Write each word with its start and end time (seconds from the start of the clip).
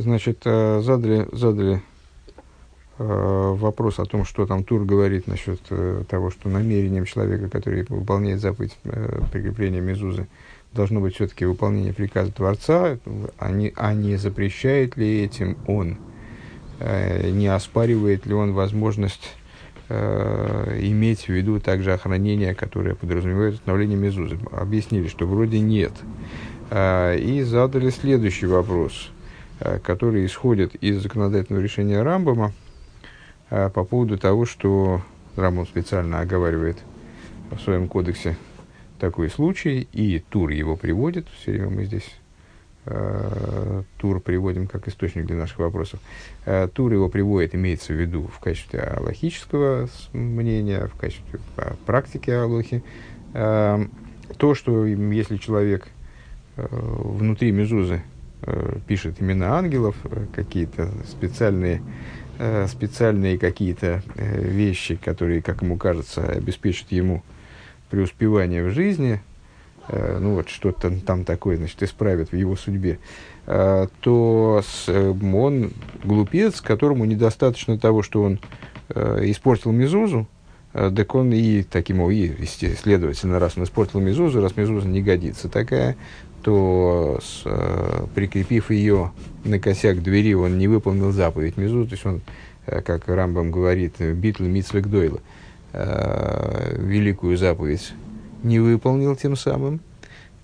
Значит, 0.00 0.42
э, 0.46 0.80
задали, 0.82 1.28
задали 1.30 1.82
э, 2.98 3.04
вопрос 3.54 3.98
о 3.98 4.06
том, 4.06 4.24
что 4.24 4.46
там 4.46 4.64
Тур 4.64 4.84
говорит 4.86 5.26
насчет 5.26 5.60
э, 5.68 6.04
того, 6.08 6.30
что 6.30 6.48
намерением 6.48 7.04
человека, 7.04 7.50
который 7.50 7.84
выполняет 7.86 8.40
заповедь 8.40 8.78
прикрепления 9.30 9.80
мезузы, 9.80 10.26
должно 10.72 11.00
быть 11.00 11.16
все-таки 11.16 11.44
выполнение 11.44 11.92
приказа 11.92 12.32
Творца, 12.32 12.98
а 13.38 13.50
не, 13.50 13.74
а 13.76 13.92
не 13.92 14.16
запрещает 14.16 14.96
ли 14.96 15.22
этим 15.22 15.58
он, 15.66 15.98
не 16.78 17.48
оспаривает 17.48 18.24
ли 18.24 18.32
он 18.32 18.52
возможность 18.52 19.34
иметь 19.88 21.24
в 21.24 21.28
виду 21.28 21.58
также 21.58 21.92
охранение, 21.92 22.54
которое 22.54 22.94
подразумевает 22.94 23.54
установление 23.54 23.98
мезузы. 23.98 24.38
Объяснили, 24.52 25.08
что 25.08 25.26
вроде 25.26 25.58
нет. 25.58 25.92
И 26.72 27.42
задали 27.44 27.90
следующий 27.90 28.46
вопрос– 28.46 29.10
Э, 29.60 29.78
который 29.78 30.24
исходит 30.24 30.74
из 30.76 31.02
законодательного 31.02 31.62
решения 31.62 32.02
Рамбама 32.02 32.52
э, 33.50 33.68
по 33.68 33.84
поводу 33.84 34.16
того, 34.16 34.46
что 34.46 35.02
Рамбам 35.36 35.66
специально 35.66 36.20
оговаривает 36.20 36.78
в 37.50 37.58
своем 37.60 37.86
кодексе 37.86 38.36
такой 38.98 39.28
случай, 39.28 39.86
и 39.92 40.20
Тур 40.30 40.50
его 40.50 40.76
приводит, 40.76 41.26
все 41.28 41.52
время 41.52 41.68
мы 41.68 41.84
здесь 41.84 42.10
э, 42.86 43.82
Тур 43.98 44.20
приводим 44.20 44.66
как 44.66 44.88
источник 44.88 45.26
для 45.26 45.36
наших 45.36 45.58
вопросов. 45.58 46.00
Тур 46.72 46.92
его 46.92 47.10
приводит, 47.10 47.54
имеется 47.54 47.92
в 47.92 47.96
виду 47.96 48.30
в 48.34 48.38
качестве 48.38 48.80
аллахического 48.80 49.90
мнения, 50.14 50.86
в 50.86 50.98
качестве 50.98 51.38
э, 51.58 51.74
практики 51.84 52.30
Аллахи. 52.30 52.82
То, 53.32 54.54
что 54.54 54.86
если 54.86 55.36
человек 55.36 55.88
внутри 56.56 57.52
Мезузы 57.52 58.02
пишет 58.86 59.20
имена 59.20 59.58
ангелов, 59.58 59.96
э, 60.04 60.26
какие-то 60.34 60.90
специальные, 61.06 61.82
э, 62.38 62.66
специальные 62.68 63.38
какие-то 63.38 64.02
вещи, 64.16 64.96
которые, 64.96 65.42
как 65.42 65.62
ему 65.62 65.76
кажется, 65.76 66.22
обеспечат 66.26 66.90
ему 66.90 67.22
преуспевание 67.90 68.64
в 68.64 68.70
жизни, 68.70 69.20
ну 69.88 70.34
вот 70.36 70.48
что-то 70.48 70.92
там 71.04 71.24
такое, 71.24 71.56
значит, 71.56 71.82
исправит 71.82 72.30
в 72.30 72.36
его 72.36 72.54
судьбе, 72.54 73.00
то 73.46 74.62
он 74.86 75.72
глупец, 76.04 76.60
которому 76.60 77.04
недостаточно 77.04 77.76
того, 77.76 78.02
что 78.02 78.22
он 78.22 78.38
испортил 78.88 79.72
Мезузу, 79.72 80.28
так 80.72 81.14
он 81.16 81.32
и 81.32 81.64
таким, 81.64 82.08
и, 82.08 82.46
следовательно, 82.46 83.40
раз 83.40 83.56
он 83.56 83.64
испортил 83.64 83.98
Мезузу, 83.98 84.40
раз 84.40 84.56
Мезуза 84.56 84.86
не 84.86 85.02
годится 85.02 85.48
такая, 85.48 85.96
то 86.42 87.18
с, 87.22 87.42
э, 87.44 88.06
прикрепив 88.14 88.70
ее 88.70 89.12
на 89.44 89.58
косяк 89.58 90.02
двери, 90.02 90.34
он 90.34 90.58
не 90.58 90.68
выполнил 90.68 91.12
заповедь 91.12 91.56
Мизу, 91.56 91.84
то 91.84 91.92
есть 91.92 92.06
он, 92.06 92.20
э, 92.66 92.80
как 92.82 93.08
Рамбам 93.08 93.50
говорит, 93.50 94.00
битл 94.00 94.44
митцвек 94.44 94.86
дойла, 94.86 95.20
э, 95.72 96.76
великую 96.78 97.36
заповедь 97.36 97.92
не 98.42 98.58
выполнил 98.58 99.16
тем 99.16 99.36
самым, 99.36 99.80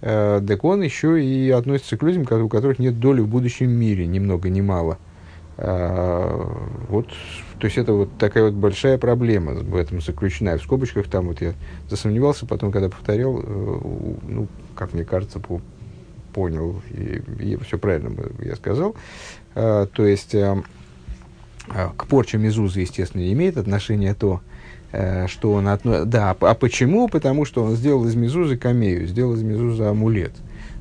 э, 0.00 0.42
так 0.46 0.64
он 0.64 0.82
еще 0.82 1.22
и 1.22 1.50
относится 1.50 1.96
к 1.96 2.02
людям, 2.02 2.22
у 2.22 2.48
которых 2.48 2.78
нет 2.78 2.98
доли 3.00 3.20
в 3.20 3.28
будущем 3.28 3.70
мире, 3.70 4.06
ни 4.06 4.18
много 4.18 4.48
ни 4.48 4.60
мало. 4.60 4.98
Э, 5.58 6.44
вот, 6.88 7.08
то 7.58 7.64
есть 7.64 7.78
это 7.78 7.94
вот 7.94 8.10
такая 8.18 8.44
вот 8.44 8.52
большая 8.52 8.98
проблема 8.98 9.52
в 9.52 9.74
этом 9.74 10.00
заключена. 10.02 10.58
В 10.58 10.62
скобочках 10.62 11.08
там 11.08 11.28
вот 11.28 11.40
я 11.40 11.54
засомневался, 11.88 12.46
потом, 12.46 12.70
когда 12.70 12.90
повторял, 12.90 13.40
э, 13.42 13.80
ну, 14.28 14.48
как 14.74 14.92
мне 14.92 15.04
кажется, 15.04 15.40
по 15.40 15.60
понял, 16.36 16.82
и, 16.90 17.22
и 17.40 17.56
все 17.64 17.78
правильно 17.78 18.14
я 18.44 18.56
сказал. 18.56 18.94
А, 19.54 19.86
то 19.86 20.04
есть 20.04 20.34
а, 20.34 20.62
а, 21.70 21.94
к 21.96 22.06
порче 22.06 22.36
Мезузы, 22.36 22.80
естественно, 22.80 23.22
не 23.22 23.32
имеет 23.32 23.56
отношения 23.56 24.12
то, 24.12 24.42
а, 24.92 25.28
что 25.28 25.52
он 25.52 25.66
относит... 25.66 26.10
Да, 26.10 26.36
а 26.38 26.54
почему? 26.54 27.08
Потому 27.08 27.46
что 27.46 27.64
он 27.64 27.74
сделал 27.74 28.06
из 28.06 28.14
Мезузы 28.14 28.58
камею, 28.58 29.06
сделал 29.06 29.32
из 29.32 29.42
Мезузы 29.42 29.84
амулет 29.84 30.32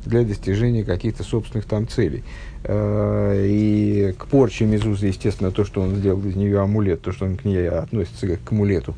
для 0.06 0.24
достижения 0.24 0.84
каких-то 0.84 1.24
собственных 1.24 1.66
там 1.66 1.88
целей. 1.88 2.24
И 2.68 4.14
к 4.18 4.26
порче 4.26 4.66
Мезузы, 4.66 5.08
естественно, 5.08 5.52
то, 5.52 5.64
что 5.64 5.82
он 5.82 5.96
сделал 5.96 6.22
из 6.26 6.36
нее 6.36 6.60
амулет, 6.60 7.02
то, 7.02 7.14
что 7.14 7.26
он 7.26 7.38
к 7.38 7.46
ней 7.46 7.70
относится 7.70 8.28
как 8.28 8.44
к 8.44 8.52
амулету, 8.52 8.94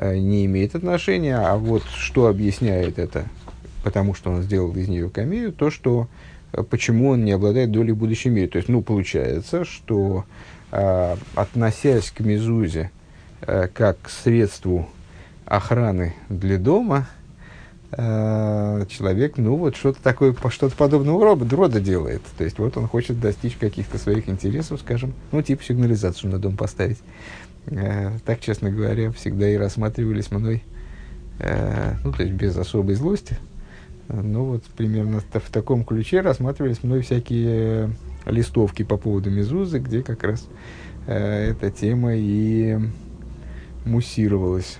не 0.00 0.46
имеет 0.46 0.74
отношения. 0.74 1.36
А 1.36 1.56
вот 1.56 1.84
что 1.94 2.26
объясняет 2.26 2.98
это 2.98 3.26
потому 3.82 4.14
что 4.14 4.30
он 4.30 4.42
сделал 4.42 4.74
из 4.76 4.88
нее 4.88 5.08
камею, 5.10 5.52
то, 5.52 5.70
что 5.70 6.08
э, 6.52 6.62
почему 6.62 7.10
он 7.10 7.24
не 7.24 7.32
обладает 7.32 7.70
долей 7.70 7.92
в 7.92 8.02
мире. 8.26 8.48
То 8.48 8.58
есть, 8.58 8.68
ну, 8.68 8.82
получается, 8.82 9.64
что 9.64 10.24
э, 10.72 11.16
относясь 11.34 12.10
к 12.10 12.20
Мезузе 12.20 12.90
э, 13.42 13.68
как 13.72 14.00
к 14.02 14.10
средству 14.10 14.88
охраны 15.44 16.14
для 16.28 16.58
дома, 16.58 17.08
э, 17.92 18.86
человек, 18.88 19.36
ну, 19.36 19.56
вот 19.56 19.76
что-то 19.76 20.00
такое, 20.02 20.34
что-то 20.48 20.76
подобного 20.76 21.24
рода, 21.24 21.56
рода 21.56 21.80
делает. 21.80 22.22
То 22.38 22.44
есть, 22.44 22.58
вот 22.58 22.76
он 22.76 22.86
хочет 22.86 23.20
достичь 23.20 23.56
каких-то 23.56 23.98
своих 23.98 24.28
интересов, 24.28 24.80
скажем, 24.80 25.12
ну, 25.32 25.42
типа 25.42 25.64
сигнализацию 25.64 26.30
на 26.30 26.38
дом 26.38 26.56
поставить. 26.56 26.98
Э, 27.66 28.12
так, 28.24 28.40
честно 28.40 28.70
говоря, 28.70 29.10
всегда 29.12 29.48
и 29.48 29.56
рассматривались 29.56 30.30
мной, 30.30 30.62
э, 31.38 31.94
ну, 32.04 32.12
то 32.12 32.22
есть, 32.22 32.34
без 32.34 32.56
особой 32.56 32.94
злости, 32.94 33.36
ну 34.12 34.44
вот 34.44 34.64
примерно 34.64 35.20
в 35.20 35.50
таком 35.50 35.84
ключе 35.84 36.20
рассматривались 36.20 36.82
мной 36.82 37.02
всякие 37.02 37.90
листовки 38.26 38.82
по 38.82 38.96
поводу 38.96 39.30
Мезузы, 39.30 39.78
где 39.78 40.02
как 40.02 40.24
раз 40.24 40.48
э, 41.06 41.50
эта 41.50 41.70
тема 41.70 42.14
и 42.14 42.78
муссировалась. 43.84 44.78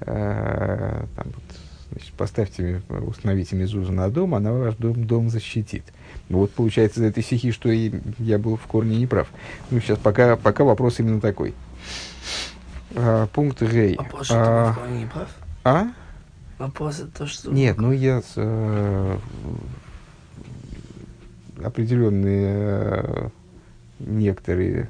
Э, 0.00 1.04
там 1.16 1.26
вот, 1.26 1.44
значит, 1.92 2.12
поставьте, 2.14 2.82
установите 3.06 3.56
Мезузу 3.56 3.92
на 3.92 4.10
дом, 4.10 4.34
она 4.34 4.52
ваш 4.52 4.74
дом, 4.76 5.06
дом 5.06 5.28
защитит. 5.28 5.84
Ну, 6.28 6.38
вот 6.38 6.52
получается 6.52 7.00
из 7.00 7.04
этой 7.04 7.22
стихи, 7.22 7.52
что 7.52 7.70
и 7.70 7.92
я 8.18 8.38
был 8.38 8.56
в 8.56 8.66
корне 8.66 8.98
неправ. 8.98 9.28
Ну, 9.70 9.80
сейчас 9.80 9.98
пока, 9.98 10.36
пока 10.36 10.64
вопрос 10.64 10.98
именно 10.98 11.20
такой. 11.20 11.54
А, 12.94 13.26
пункт 13.28 13.62
Гей. 13.62 13.98
А, 14.30 14.74
а? 15.64 15.86
Вопрос 16.58 17.02
то, 17.16 17.26
что... 17.26 17.50
Нет, 17.50 17.76
ну 17.76 17.92
я 17.92 18.22
э, 18.34 19.18
определенные 21.62 22.56
э, 22.56 23.28
некоторые 23.98 24.88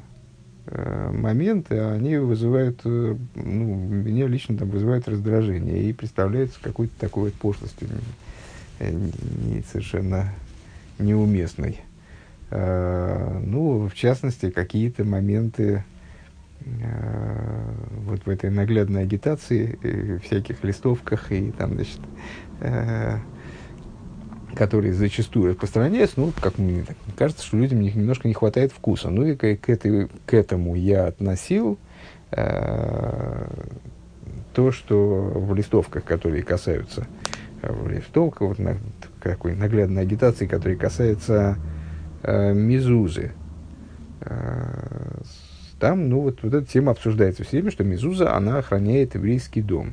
э, 0.66 1.10
моменты, 1.12 1.80
они 1.80 2.18
вызывают, 2.18 2.80
э, 2.84 3.16
ну, 3.34 3.74
меня 3.74 4.28
лично 4.28 4.56
там 4.56 4.70
вызывают 4.70 5.08
раздражение 5.08 5.82
и 5.82 5.92
представляются 5.92 6.60
какой-то 6.62 6.94
такой 7.00 7.24
вот 7.24 7.34
пошлостью, 7.34 7.88
не, 8.80 9.54
не 9.54 9.62
совершенно 9.62 10.32
неуместной. 11.00 11.80
Э, 12.50 13.40
ну, 13.44 13.88
в 13.88 13.94
частности, 13.94 14.50
какие-то 14.50 15.02
моменты, 15.04 15.82
Э, 15.88 15.95
вот 18.06 18.24
в 18.24 18.28
этой 18.28 18.50
наглядной 18.50 19.02
агитации, 19.02 19.78
э, 19.82 20.18
всяких 20.24 20.62
листовках 20.64 21.30
и 21.32 21.52
там, 21.52 21.74
значит, 21.74 22.00
э, 22.60 23.18
которые 24.54 24.94
зачастую 24.94 25.50
распространяются, 25.50 26.18
ну, 26.18 26.32
как 26.40 26.58
мне 26.58 26.82
так, 26.82 26.96
кажется, 27.16 27.44
что 27.44 27.56
людям 27.56 27.80
немножко 27.80 28.26
не 28.26 28.34
хватает 28.34 28.72
вкуса. 28.72 29.10
Ну 29.10 29.24
и 29.24 29.36
к, 29.36 29.56
к, 29.56 29.68
этой, 29.68 30.08
к 30.24 30.34
этому 30.34 30.74
я 30.74 31.06
относил 31.06 31.78
э, 32.30 33.48
то, 34.54 34.72
что 34.72 34.96
в 35.34 35.54
листовках, 35.54 36.04
которые 36.04 36.42
касаются, 36.42 37.06
в 37.62 37.88
листовках, 37.88 38.48
вот 38.48 38.58
на, 38.58 38.76
какой 39.20 39.54
наглядной 39.54 40.02
агитации, 40.02 40.46
которые 40.46 40.78
касаются 40.78 41.58
э, 42.22 42.54
Мизузы, 42.54 43.32
э, 44.20 45.20
там, 45.78 46.08
ну, 46.08 46.20
вот, 46.20 46.38
вот 46.42 46.54
эта 46.54 46.66
тема 46.66 46.92
обсуждается 46.92 47.44
все 47.44 47.58
время, 47.58 47.70
что 47.70 47.84
Мезуза, 47.84 48.34
она 48.34 48.58
охраняет 48.58 49.14
еврейский 49.14 49.62
дом. 49.62 49.92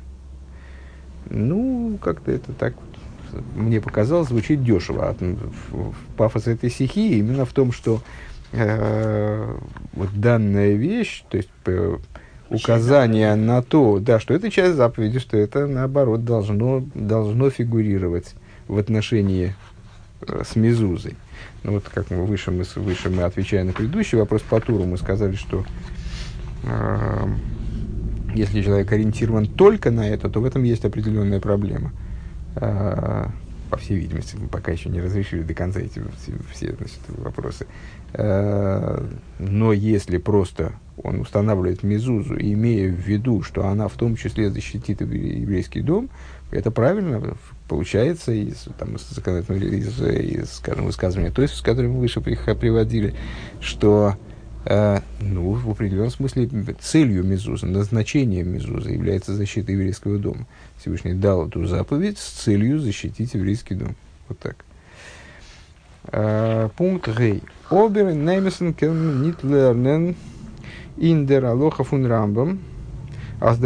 Ну, 1.29 1.97
как-то 2.01 2.31
это 2.31 2.53
так 2.53 2.73
вот, 2.75 3.41
мне 3.55 3.81
показалось, 3.81 4.29
звучит 4.29 4.63
дешево. 4.63 5.15
А, 5.19 5.91
пафос 6.17 6.47
этой 6.47 6.69
стихии 6.69 7.17
именно 7.17 7.45
в 7.45 7.53
том, 7.53 7.71
что 7.71 8.01
э, 8.51 9.57
вот 9.93 10.09
данная 10.13 10.73
вещь, 10.73 11.23
то 11.29 11.37
есть 11.37 11.49
э, 11.65 11.97
указание 12.49 13.35
на 13.35 13.61
то, 13.61 13.99
да, 13.99 14.19
что 14.19 14.33
это 14.33 14.51
часть 14.51 14.75
заповеди, 14.75 15.19
что 15.19 15.37
это, 15.37 15.67
наоборот, 15.67 16.23
должно, 16.23 16.83
должно 16.93 17.49
фигурировать 17.49 18.35
в 18.67 18.77
отношении 18.77 19.55
с 20.43 20.55
Мезузой. 20.55 21.15
Ну 21.63 21.73
вот 21.73 21.85
как 21.93 22.09
мы 22.11 22.25
выше, 22.25 22.51
мы 22.51 22.63
выше 22.75 23.09
мы 23.09 23.23
отвечая 23.23 23.63
на 23.63 23.73
предыдущий 23.73 24.17
вопрос 24.17 24.41
по 24.41 24.59
туру, 24.59 24.85
мы 24.85 24.97
сказали, 24.97 25.35
что 25.35 25.65
э, 26.63 27.27
если 28.35 28.61
человек 28.61 28.91
ориентирован 28.91 29.45
только 29.45 29.91
на 29.91 30.07
это, 30.07 30.29
то 30.29 30.41
в 30.41 30.45
этом 30.45 30.63
есть 30.63 30.85
определенная 30.85 31.39
проблема. 31.39 31.91
Э, 32.55 33.27
по 33.69 33.77
всей 33.77 33.97
видимости, 33.97 34.35
мы 34.35 34.47
пока 34.49 34.71
еще 34.71 34.89
не 34.89 35.01
разрешили 35.01 35.41
до 35.41 35.55
конца 35.55 35.79
эти 35.79 35.99
все, 36.17 36.33
все 36.51 36.75
значит, 36.75 36.99
вопросы. 37.07 37.65
Э, 38.13 39.03
но 39.39 39.73
если 39.73 40.17
просто 40.17 40.73
он 41.01 41.21
устанавливает 41.21 41.81
мезузу, 41.81 42.35
имея 42.37 42.91
в 42.91 42.99
виду, 42.99 43.41
что 43.41 43.67
она 43.67 43.87
в 43.87 43.93
том 43.93 44.15
числе 44.15 44.51
защитит 44.51 45.01
еврейский 45.01 45.81
дом, 45.81 46.09
это 46.51 46.69
правильно 46.69 47.35
получается 47.73 48.31
из, 48.31 48.67
там, 48.77 48.97
из, 48.97 49.09
из, 49.09 49.99
из 49.99 50.53
скажем, 50.53 50.85
высказывания, 50.85 51.31
то 51.31 51.41
есть, 51.41 51.55
с 51.55 51.61
которым 51.61 51.93
мы 51.93 52.01
выше 52.01 52.21
приводили, 52.21 53.15
что 53.61 54.15
э, 54.65 54.99
ну, 55.21 55.53
в 55.53 55.71
определенном 55.71 56.11
смысле 56.11 56.47
целью 56.79 57.23
Мезуза, 57.23 57.65
назначением 57.65 58.53
Мезуза 58.53 58.91
является 58.91 59.33
защита 59.33 59.71
еврейского 59.71 60.19
дома. 60.19 60.45
Всевышний 60.77 61.15
дал 61.15 61.47
эту 61.47 61.65
заповедь 61.65 62.19
с 62.19 62.43
целью 62.43 62.79
защитить 62.79 63.33
еврейский 63.33 63.73
дом. 63.73 63.95
Вот 64.29 64.37
так. 64.37 64.57
Э, 66.11 66.69
пункт 66.77 67.09
Гей. 67.17 67.41
Обер 67.71 68.13
немесен 68.13 68.75
кен 68.75 69.23
нит 69.23 69.43
лернен 69.43 70.15
in 70.97 71.25
der 71.25 71.45
Aloha 71.45 71.83
von 71.83 72.05
Was 73.43 73.59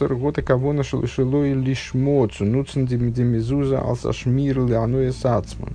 er 0.00 0.14
gote 0.14 0.42
kavona 0.42 0.82
шелой 0.82 1.52
лишмоцу, 1.52 2.46
nutzen 2.46 2.86
die 2.86 2.96
mit 2.96 3.18
dem 3.18 3.32
Mezuzah 3.32 3.82
als 3.82 4.06
Ашмир 4.06 4.64
Леаноя 4.64 5.12
Сацман. 5.12 5.74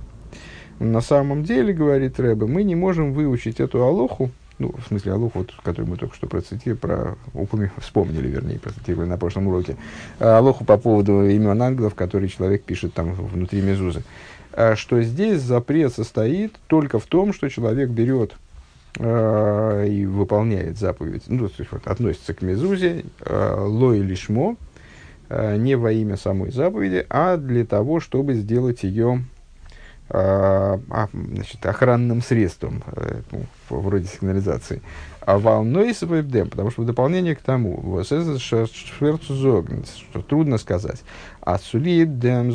На 0.80 1.00
самом 1.00 1.44
деле, 1.44 1.72
говорит 1.72 2.18
Рэбе, 2.18 2.46
мы 2.46 2.64
не 2.64 2.74
можем 2.74 3.12
выучить 3.12 3.60
эту 3.60 3.84
Алоху, 3.84 4.32
ну, 4.58 4.74
в 4.76 4.88
смысле 4.88 5.12
Алоху, 5.12 5.38
вот, 5.38 5.54
которую 5.62 5.90
мы 5.90 5.96
только 5.96 6.16
что 6.16 6.26
процитировали, 6.26 6.80
про, 6.80 7.16
упомя, 7.32 7.70
вспомнили, 7.78 8.26
вернее, 8.26 8.58
процитировали 8.58 9.08
на 9.08 9.16
прошлом 9.16 9.46
уроке, 9.46 9.76
Алоху 10.18 10.64
по 10.64 10.78
поводу 10.78 11.28
имен 11.28 11.62
ангелов, 11.62 11.94
которые 11.94 12.28
человек 12.28 12.64
пишет 12.64 12.92
там 12.92 13.12
внутри 13.12 13.60
Мезузы, 13.62 14.02
что 14.74 15.00
здесь 15.00 15.42
запрет 15.42 15.92
состоит 15.92 16.56
только 16.66 16.98
в 16.98 17.06
том, 17.06 17.32
что 17.32 17.48
человек 17.48 17.90
берет 17.90 18.32
э, 18.32 18.47
и 18.98 20.06
выполняет 20.06 20.76
заповедь, 20.76 21.24
ну, 21.28 21.48
то 21.48 21.54
есть 21.58 21.70
вот, 21.70 21.86
относится 21.86 22.34
к 22.34 22.42
мезузе, 22.42 23.04
э, 23.20 23.54
лой 23.56 24.00
лишмо, 24.00 24.56
э, 25.28 25.56
не 25.56 25.76
во 25.76 25.92
имя 25.92 26.16
самой 26.16 26.50
заповеди, 26.50 27.06
а 27.08 27.36
для 27.36 27.64
того, 27.64 28.00
чтобы 28.00 28.34
сделать 28.34 28.82
ее 28.82 29.24
э, 29.24 29.37
значит, 30.10 31.64
охранным 31.66 32.22
средством, 32.22 32.82
э, 32.96 33.20
ну, 33.30 33.44
вроде 33.68 34.06
сигнализации. 34.06 34.80
А 35.20 35.38
волной 35.38 35.92
СВФД, 35.92 36.48
потому 36.48 36.70
что 36.70 36.82
в 36.82 36.86
дополнение 36.86 37.36
к 37.36 37.40
тому, 37.40 37.82
что 40.10 40.22
трудно 40.22 40.56
сказать, 40.56 41.02
а 41.42 41.58
сулит 41.58 42.18
дем 42.18 42.50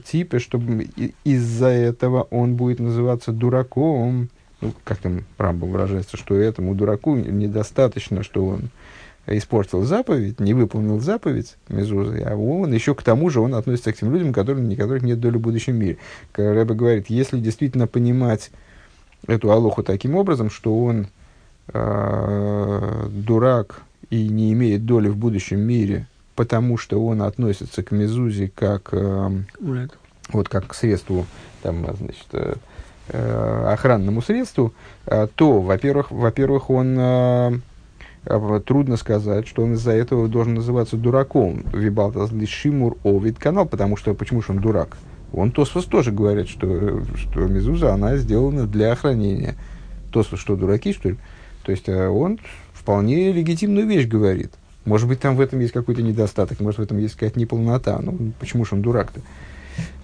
типа, 0.00 0.38
чтобы 0.38 0.88
из-за 1.24 1.68
этого 1.68 2.22
он 2.30 2.54
будет 2.54 2.80
называться 2.80 3.32
дураком, 3.32 4.30
ну, 4.62 4.72
как 4.84 4.98
там 4.98 5.24
Рамбом 5.36 5.72
выражается, 5.72 6.16
что 6.16 6.36
этому 6.36 6.74
дураку 6.74 7.16
недостаточно, 7.16 8.22
что 8.22 8.46
он 8.46 8.70
испортил 9.26 9.82
заповедь, 9.82 10.40
не 10.40 10.54
выполнил 10.54 10.98
заповедь 11.00 11.56
Мезузы, 11.68 12.22
а 12.26 12.34
он 12.34 12.72
еще 12.72 12.94
к 12.94 13.02
тому 13.02 13.30
же 13.30 13.40
он 13.40 13.54
относится 13.54 13.92
к 13.92 13.96
тем 13.96 14.12
людям, 14.12 14.32
которым, 14.32 14.68
которых 14.70 15.02
нет 15.02 15.20
доли 15.20 15.36
в 15.36 15.40
будущем 15.40 15.76
мире. 15.76 15.98
Рэбе 16.34 16.74
говорит, 16.74 17.08
если 17.08 17.38
действительно 17.38 17.86
понимать 17.86 18.50
эту 19.26 19.52
Алоху 19.52 19.82
таким 19.82 20.16
образом, 20.16 20.50
что 20.50 20.76
он 20.84 21.06
э, 21.68 23.08
дурак 23.10 23.82
и 24.10 24.28
не 24.28 24.52
имеет 24.52 24.84
доли 24.84 25.08
в 25.08 25.16
будущем 25.16 25.60
мире, 25.60 26.08
потому 26.34 26.76
что 26.76 27.04
он 27.04 27.22
относится 27.22 27.82
к 27.82 27.92
Мезузе 27.92 28.50
как, 28.52 28.88
э, 28.92 29.30
вот 30.32 30.48
как 30.48 30.68
к 30.68 30.74
средству, 30.74 31.26
там, 31.62 31.86
значит, 31.96 32.26
э, 32.32 32.54
э 33.08 33.72
охранному 33.72 34.20
средству, 34.22 34.72
э, 35.06 35.28
то, 35.34 35.60
во-первых, 35.60 36.10
во-первых, 36.10 36.70
он 36.70 36.96
э, 36.98 37.60
трудно 38.24 38.96
сказать, 38.96 39.48
что 39.48 39.62
он 39.62 39.74
из-за 39.74 39.92
этого 39.92 40.28
должен 40.28 40.54
называться 40.54 40.96
дураком. 40.96 41.64
Вибалтас 41.72 42.30
Шимур 42.48 42.96
Овид 43.04 43.38
канал, 43.38 43.66
потому 43.66 43.96
что 43.96 44.14
почему 44.14 44.42
же 44.42 44.52
он 44.52 44.60
дурак? 44.60 44.96
Он 45.32 45.50
Тосфос 45.50 45.86
тоже 45.86 46.12
говорит, 46.12 46.48
что, 46.48 47.02
что 47.16 47.40
Мезуза, 47.40 47.94
она 47.94 48.16
сделана 48.16 48.66
для 48.66 48.92
охранения. 48.92 49.56
Тосфос 50.12 50.38
что, 50.38 50.56
дураки, 50.56 50.92
что 50.92 51.10
ли? 51.10 51.16
То 51.64 51.72
есть 51.72 51.88
э, 51.88 52.08
он 52.08 52.38
вполне 52.74 53.32
легитимную 53.32 53.86
вещь 53.86 54.06
говорит. 54.06 54.52
Может 54.84 55.08
быть, 55.08 55.20
там 55.20 55.36
в 55.36 55.40
этом 55.40 55.60
есть 55.60 55.72
какой-то 55.72 56.02
недостаток, 56.02 56.60
может, 56.60 56.80
в 56.80 56.82
этом 56.82 56.98
есть 56.98 57.14
какая-то 57.14 57.38
неполнота. 57.38 57.98
Ну, 58.02 58.32
почему 58.40 58.64
же 58.64 58.74
он 58.74 58.82
дурак-то? 58.82 59.20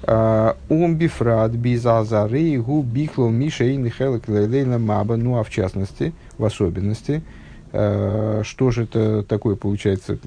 А, 0.05 0.57
Ум 0.69 0.97
бифрат 0.97 1.51
бизазары 1.53 2.59
гу 2.59 2.83
бихло 2.83 3.29
мишейн 3.29 3.91
хелек 3.91 4.29
лейлейна 4.29 4.79
маба. 4.79 5.17
Ну, 5.17 5.37
а 5.37 5.43
в 5.43 5.51
частности, 5.51 6.13
в 6.39 6.45
особенности, 6.45 7.23
что 7.71 8.71
же 8.71 8.85
это 8.85 9.23
такое 9.23 9.55
получается, 9.55 10.19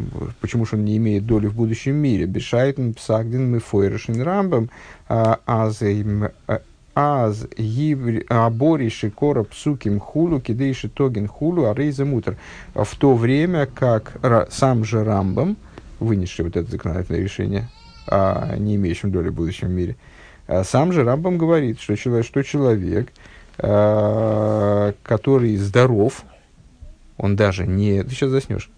почему 0.41 0.65
же 0.65 0.75
он 0.75 0.85
не 0.85 0.97
имеет 0.97 1.25
доли 1.25 1.47
в 1.47 1.55
будущем 1.55 1.95
мире? 1.95 2.25
Бешайтен, 2.25 2.93
псагдин, 2.93 3.51
мы 3.51 3.59
фойрешин 3.59 4.21
рамбам, 4.21 4.69
а, 5.09 5.39
э, 5.47 6.59
аз 6.93 7.47
абориши 8.29 9.09
кора 9.09 9.43
псуким 9.43 9.99
хулу, 9.99 10.39
кидейши 10.39 10.89
тоген 10.89 11.27
хулу, 11.27 11.65
а 11.65 11.73
рейза 11.73 12.05
мутер. 12.05 12.37
В 12.75 12.95
то 12.97 13.15
время 13.15 13.65
как 13.65 14.19
сам 14.51 14.83
же 14.83 15.03
Рамбам, 15.03 15.57
вынесший 15.99 16.45
вот 16.45 16.55
это 16.57 16.69
законодательное 16.69 17.21
решение, 17.21 17.69
не 18.57 18.75
имеющем 18.75 19.11
доли 19.11 19.29
в 19.29 19.33
будущем 19.33 19.71
мире, 19.71 19.95
а 20.47 20.63
сам 20.63 20.91
же 20.91 21.03
Рамбам 21.03 21.37
говорит, 21.37 21.79
что 21.79 21.95
человек, 21.95 22.25
что 22.25 22.43
человек 22.43 23.09
который 23.57 25.55
здоров, 25.57 26.23
он 27.21 27.35
даже 27.35 27.67
не... 27.67 28.03
Ты 28.03 28.09
сейчас 28.09 28.31
заснешь. 28.31 28.69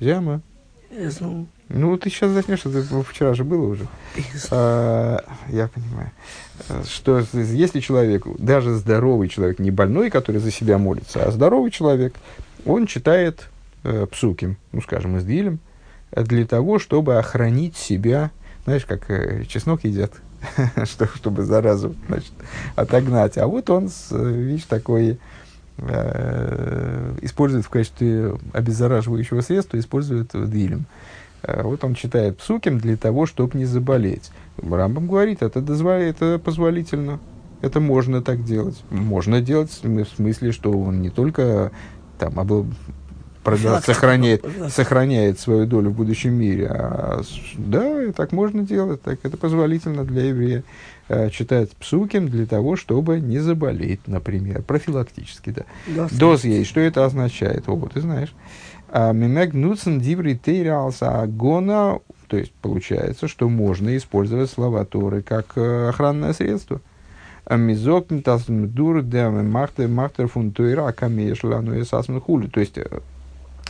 Зяма. 0.00 0.40
Ну, 1.68 1.96
ты 1.98 2.10
сейчас 2.10 2.30
заснешь, 2.32 2.64
это 2.64 2.82
вчера 3.04 3.34
же 3.34 3.44
было 3.44 3.66
уже. 3.66 3.86
А, 4.50 5.22
я 5.48 5.68
понимаю. 5.68 6.10
Что 6.84 7.22
если 7.32 7.78
человек, 7.78 8.26
даже 8.38 8.74
здоровый 8.74 9.28
человек, 9.28 9.58
не 9.58 9.70
больной, 9.70 10.10
который 10.10 10.38
за 10.38 10.50
себя 10.50 10.78
молится, 10.78 11.22
а 11.22 11.30
здоровый 11.30 11.70
человек, 11.70 12.14
он 12.64 12.86
читает 12.86 13.48
э, 13.84 14.06
псуким, 14.10 14.56
ну, 14.72 14.80
скажем, 14.80 15.18
из 15.18 15.24
Дилем, 15.24 15.60
для 16.10 16.46
того, 16.46 16.78
чтобы 16.78 17.18
охранить 17.18 17.76
себя, 17.76 18.30
знаешь, 18.64 18.84
как 18.84 19.08
э, 19.10 19.44
чеснок 19.44 19.84
едят, 19.84 20.12
что, 20.84 21.06
чтобы 21.06 21.44
заразу 21.44 21.94
значит, 22.08 22.32
отогнать. 22.74 23.38
А 23.38 23.46
вот 23.46 23.70
он, 23.70 23.90
видишь, 24.10 24.64
такой 24.64 25.10
э, 25.10 25.16
использует 27.22 27.64
в 27.64 27.70
качестве 27.70 28.38
обеззараживающего 28.52 29.40
средства, 29.40 29.78
использует 29.78 30.30
дилем. 30.50 30.86
Э, 31.42 31.62
вот 31.62 31.84
он 31.84 31.94
читает 31.94 32.38
псуким 32.38 32.78
для 32.78 32.96
того, 32.96 33.26
чтобы 33.26 33.58
не 33.58 33.64
заболеть. 33.64 34.30
Рамбам 34.58 35.06
говорит, 35.06 35.42
это, 35.42 35.60
дозволяет, 35.60 36.16
это 36.16 36.38
позволительно. 36.38 37.18
Это 37.62 37.80
можно 37.80 38.22
так 38.22 38.44
делать. 38.44 38.82
Можно 38.90 39.40
делать 39.40 39.70
в 39.70 40.16
смысле, 40.16 40.52
что 40.52 40.72
он 40.72 41.02
не 41.02 41.10
только 41.10 41.72
там, 42.18 42.38
обл... 42.38 42.66
продал, 43.42 43.80
сохраняет, 43.82 44.44
сохраняет 44.70 45.38
свою 45.38 45.66
долю 45.66 45.90
в 45.90 45.94
будущем 45.94 46.34
мире, 46.34 46.68
а 46.70 47.22
да, 47.56 48.12
так 48.12 48.32
можно 48.32 48.62
делать, 48.62 49.02
так 49.02 49.18
это 49.22 49.36
позволительно 49.36 50.04
для 50.04 50.24
еврея 50.28 50.58
э, 50.58 50.62
читать 51.30 51.70
псуким 51.76 52.28
для 52.28 52.46
того, 52.46 52.76
чтобы 52.76 53.20
не 53.20 53.38
заболеть, 53.38 54.06
например, 54.06 54.62
профилактически, 54.62 55.50
да. 55.50 56.08
Доз 56.10 56.44
есть, 56.44 56.70
что 56.70 56.80
это 56.80 57.04
означает? 57.04 57.68
О, 57.68 57.88
ты 57.92 58.00
знаешь. 58.00 58.32
А 58.92 59.12
Мимег 59.12 59.52
нуцен 59.52 60.00
диври 60.00 60.36
тейралса 60.36 61.20
агона, 61.20 62.00
то 62.26 62.36
есть 62.36 62.52
получается, 62.52 63.28
что 63.28 63.48
можно 63.48 63.96
использовать 63.96 64.50
слова 64.50 64.84
Торы 64.84 65.22
как 65.22 65.56
э, 65.56 65.88
охранное 65.88 66.32
средство. 66.32 66.80
А 67.44 67.56
Мизок 67.56 68.06
дур 68.08 69.02
махтер 69.02 69.88
махтер 69.88 70.28
фун 70.28 70.52
тойра 70.52 70.92
камешла 70.92 71.60
ну 71.60 71.74
и 71.74 71.84
хули. 72.20 72.46
То 72.48 72.60
есть 72.60 72.78
э, 72.78 72.86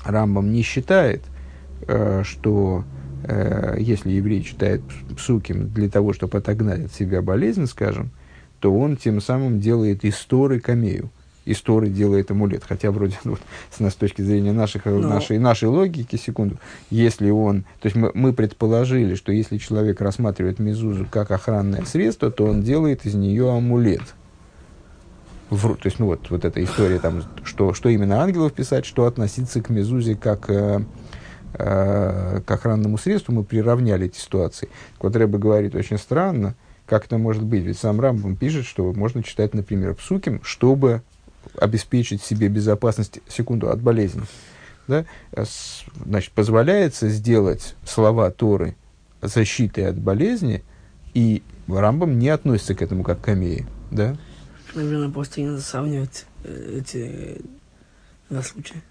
Рамбам 0.05 0.53
не 0.53 0.63
считает, 0.63 1.23
э, 3.25 3.77
если 3.79 4.11
еврей 4.11 4.43
читает 4.43 4.83
псуким 5.17 5.69
для 5.71 5.89
того, 5.89 6.13
чтобы 6.13 6.39
отогнать 6.39 6.87
от 6.87 6.93
себя 6.93 7.23
болезнь, 7.23 7.67
скажем, 7.67 8.11
то 8.61 8.75
он 8.75 8.97
тем 8.97 9.21
самым 9.21 9.61
делает 9.61 10.05
исторы 10.05 10.61
камею 10.61 11.11
истории 11.53 11.89
делает 11.89 12.31
амулет. 12.31 12.65
Хотя 12.67 12.91
вроде 12.91 13.19
ну, 13.25 13.37
с, 13.71 13.81
с 13.81 13.95
точки 13.95 14.23
зрения 14.23 14.53
наших, 14.53 14.85
Но... 14.85 15.01
нашей, 15.01 15.39
нашей 15.39 15.69
логики, 15.69 16.17
секунду, 16.17 16.59
если 16.91 17.31
он... 17.31 17.63
То 17.81 17.87
есть 17.87 17.97
мы, 17.97 18.11
мы 18.15 18.33
предположили, 18.33 19.15
что 19.15 19.33
если 19.33 19.59
человек 19.59 20.01
рассматривает 20.01 20.59
мезузу 20.59 21.07
как 21.11 21.31
охранное 21.31 21.85
средство, 21.85 22.31
то 22.31 22.45
он 22.45 22.63
делает 22.63 23.07
из 23.07 23.15
нее 23.15 23.51
амулет. 23.51 24.03
В, 25.49 25.75
то 25.75 25.87
есть, 25.87 25.99
ну 25.99 26.07
вот, 26.07 26.31
вот 26.31 26.45
эта 26.45 26.63
история, 26.63 27.01
там, 27.01 27.25
что, 27.43 27.75
что 27.75 27.89
именно 27.89 28.23
ангелов 28.23 28.53
писать, 28.53 28.87
что 28.87 29.07
относиться 29.07 29.61
к 29.61 29.69
мезузе 29.69 30.15
как, 30.15 30.49
э, 30.49 30.81
э, 31.55 32.41
к 32.45 32.51
охранному 32.51 32.99
средству, 32.99 33.33
мы 33.33 33.45
приравняли 33.45 34.07
эти 34.07 34.19
ситуации. 34.19 34.69
Так 34.95 35.05
вот, 35.05 35.17
Рэбе 35.17 35.39
говорит 35.39 35.75
очень 35.75 35.99
странно, 35.99 36.55
как 36.87 37.07
это 37.07 37.19
может 37.19 37.43
быть. 37.43 37.65
Ведь 37.65 37.79
сам 37.79 38.01
Рамбам 38.01 38.37
пишет, 38.37 38.67
что 38.67 38.93
можно 38.93 39.23
читать, 39.23 39.55
например, 39.55 39.95
псуким, 39.95 40.43
чтобы 40.43 41.03
обеспечить 41.57 42.23
себе 42.23 42.49
безопасность, 42.49 43.21
секунду, 43.29 43.71
от 43.71 43.81
болезни. 43.81 44.23
Да? 44.89 45.05
Э, 45.33 45.45
значит, 46.05 46.33
позволяется 46.33 47.09
сделать 47.09 47.75
слова 47.85 48.31
Торы 48.31 48.77
защитой 49.23 49.87
от 49.87 49.99
болезни, 49.99 50.65
и 51.15 51.43
Рамбам 51.69 52.19
не 52.19 52.29
относится 52.29 52.75
к 52.75 52.83
этому 52.83 53.05
как 53.05 53.21
к 53.21 53.25
камее. 53.25 53.67
Да? 53.91 54.17
Наверное, 54.75 55.11
просто 55.11 55.41
не 55.41 55.49
надо 55.49 55.61
сравнивать 55.61 56.27
э, 56.45 56.79
эти 56.79 57.41
два 58.29 58.43
случая. 58.43 58.83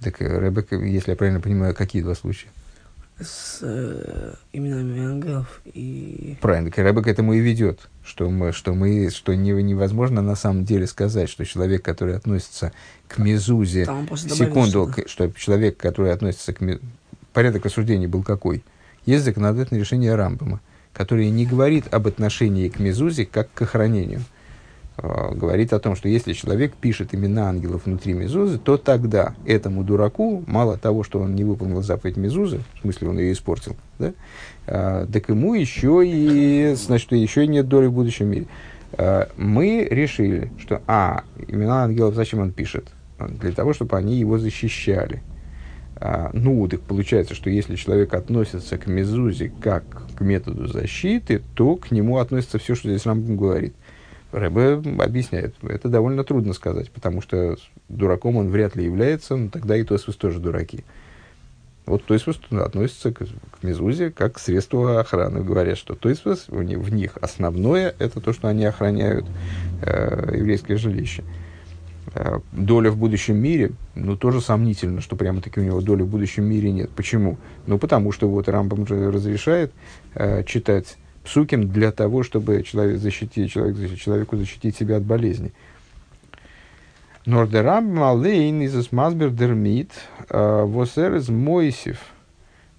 Так, 0.00 0.22
э, 0.22 0.40
Ребек, 0.40 0.72
если 0.72 1.10
я 1.10 1.16
правильно 1.16 1.40
понимаю, 1.40 1.74
какие 1.74 2.02
два 2.02 2.14
случая? 2.14 2.48
С 3.20 3.58
э, 3.62 4.34
именами 4.52 5.04
ангелов 5.04 5.60
и... 5.64 6.36
Правильно, 6.40 6.70
так 6.70 6.86
Ребек 6.86 7.04
к 7.04 7.08
этому 7.08 7.32
и 7.32 7.40
ведет, 7.40 7.88
что, 8.04 8.30
мы, 8.30 8.52
что, 8.52 8.74
мы, 8.74 9.10
что 9.10 9.34
не, 9.34 9.50
невозможно 9.50 10.22
на 10.22 10.36
самом 10.36 10.64
деле 10.64 10.86
сказать, 10.86 11.28
что 11.28 11.44
человек, 11.44 11.82
который 11.82 12.16
относится 12.16 12.72
к 13.08 13.18
Мезузе, 13.18 13.86
секунду, 14.16 14.86
к, 14.86 15.08
что 15.08 15.32
человек, 15.32 15.76
который 15.76 16.12
относится 16.12 16.52
к... 16.52 16.80
Порядок 17.32 17.66
осуждения 17.66 18.06
был 18.06 18.22
какой? 18.22 18.62
Есть 19.04 19.24
законодательное 19.24 19.80
решение 19.80 20.14
Рамбама, 20.14 20.60
которое 20.92 21.28
не 21.30 21.44
говорит 21.44 21.92
об 21.92 22.06
отношении 22.06 22.68
к 22.68 22.78
Мезузе 22.78 23.26
как 23.26 23.52
к 23.52 23.62
охранению– 23.62 24.22
говорит 25.00 25.72
о 25.72 25.78
том, 25.78 25.94
что 25.94 26.08
если 26.08 26.32
человек 26.32 26.74
пишет 26.74 27.14
имена 27.14 27.48
ангелов 27.48 27.86
внутри 27.86 28.14
Мезузы, 28.14 28.58
то 28.58 28.76
тогда 28.76 29.34
этому 29.46 29.84
дураку, 29.84 30.42
мало 30.46 30.76
того, 30.76 31.04
что 31.04 31.20
он 31.20 31.36
не 31.36 31.44
выполнил 31.44 31.82
заповедь 31.82 32.16
Мезузы, 32.16 32.62
в 32.74 32.80
смысле 32.80 33.10
он 33.10 33.18
ее 33.18 33.32
испортил, 33.32 33.76
да, 33.98 34.12
а, 34.66 35.06
так 35.06 35.28
ему 35.28 35.54
еще 35.54 36.02
и, 36.04 36.74
значит, 36.74 37.12
еще 37.12 37.44
и 37.44 37.48
нет 37.48 37.68
доли 37.68 37.86
в 37.86 37.92
будущем 37.92 38.26
мире. 38.26 38.46
А, 38.94 39.28
мы 39.36 39.86
решили, 39.88 40.50
что, 40.58 40.82
а, 40.88 41.22
имена 41.46 41.84
ангелов 41.84 42.14
зачем 42.14 42.40
он 42.40 42.50
пишет? 42.50 42.88
Для 43.20 43.52
того, 43.52 43.74
чтобы 43.74 43.96
они 43.96 44.16
его 44.16 44.38
защищали. 44.38 45.22
А, 45.94 46.30
ну, 46.32 46.66
так 46.66 46.80
получается, 46.80 47.34
что 47.34 47.50
если 47.50 47.76
человек 47.76 48.14
относится 48.14 48.78
к 48.78 48.88
Мезузе 48.88 49.52
как 49.60 49.84
к 50.16 50.20
методу 50.20 50.66
защиты, 50.66 51.42
то 51.54 51.76
к 51.76 51.92
нему 51.92 52.18
относится 52.18 52.58
все, 52.58 52.74
что 52.74 52.88
здесь 52.88 53.06
Рамбам 53.06 53.36
говорит– 53.36 53.74
Рэбе 54.32 54.82
объясняет, 55.02 55.54
это 55.62 55.88
довольно 55.88 56.24
трудно 56.24 56.52
сказать, 56.52 56.90
потому 56.90 57.22
что 57.22 57.56
дураком 57.88 58.36
он 58.36 58.48
вряд 58.48 58.76
ли 58.76 58.84
является, 58.84 59.36
но 59.36 59.48
тогда 59.48 59.76
и 59.76 59.84
Тосфос 59.84 60.16
тоже 60.16 60.38
дураки. 60.38 60.84
Вот 61.88 62.04
Тойсфос 62.04 62.38
относится 62.50 63.12
к, 63.12 63.20
к 63.24 63.62
Мезузе 63.62 64.10
как 64.10 64.34
к 64.34 64.38
средству 64.38 64.98
охраны. 64.98 65.42
Говорят, 65.42 65.78
что 65.78 65.94
Тойсфос, 65.94 66.48
в, 66.48 66.58
в 66.58 66.92
них 66.92 67.16
основное 67.20 67.94
это 67.98 68.20
то, 68.20 68.34
что 68.34 68.48
они 68.48 68.66
охраняют 68.66 69.24
э, 69.80 70.34
еврейское 70.36 70.76
жилище. 70.76 71.24
Э, 72.14 72.40
доля 72.52 72.90
в 72.90 72.98
будущем 72.98 73.36
мире, 73.36 73.72
ну, 73.94 74.16
тоже 74.16 74.42
сомнительно, 74.42 75.00
что 75.00 75.16
прямо-таки 75.16 75.60
у 75.60 75.64
него 75.64 75.80
доли 75.80 76.02
в 76.02 76.08
будущем 76.08 76.44
мире 76.44 76.70
нет. 76.72 76.90
Почему? 76.90 77.38
Ну, 77.66 77.78
потому 77.78 78.12
что 78.12 78.28
вот 78.28 78.50
Рамбам 78.50 78.86
же 78.86 79.10
разрешает 79.10 79.72
э, 80.14 80.44
читать 80.44 80.98
псуким 81.28 81.68
для 81.68 81.92
того, 81.92 82.22
чтобы 82.22 82.62
человек 82.62 82.98
защитить, 82.98 83.52
человек, 83.52 83.98
человеку 83.98 84.36
защитить 84.36 84.76
себя 84.76 84.96
от 84.96 85.02
болезни. 85.02 85.52
Нордерам 87.26 87.94
малейн 87.94 88.62
из 88.62 88.90
масбер 88.90 89.30
дермит 89.30 89.90
восер 90.30 91.16
из 91.16 91.28
Мойсев 91.28 91.98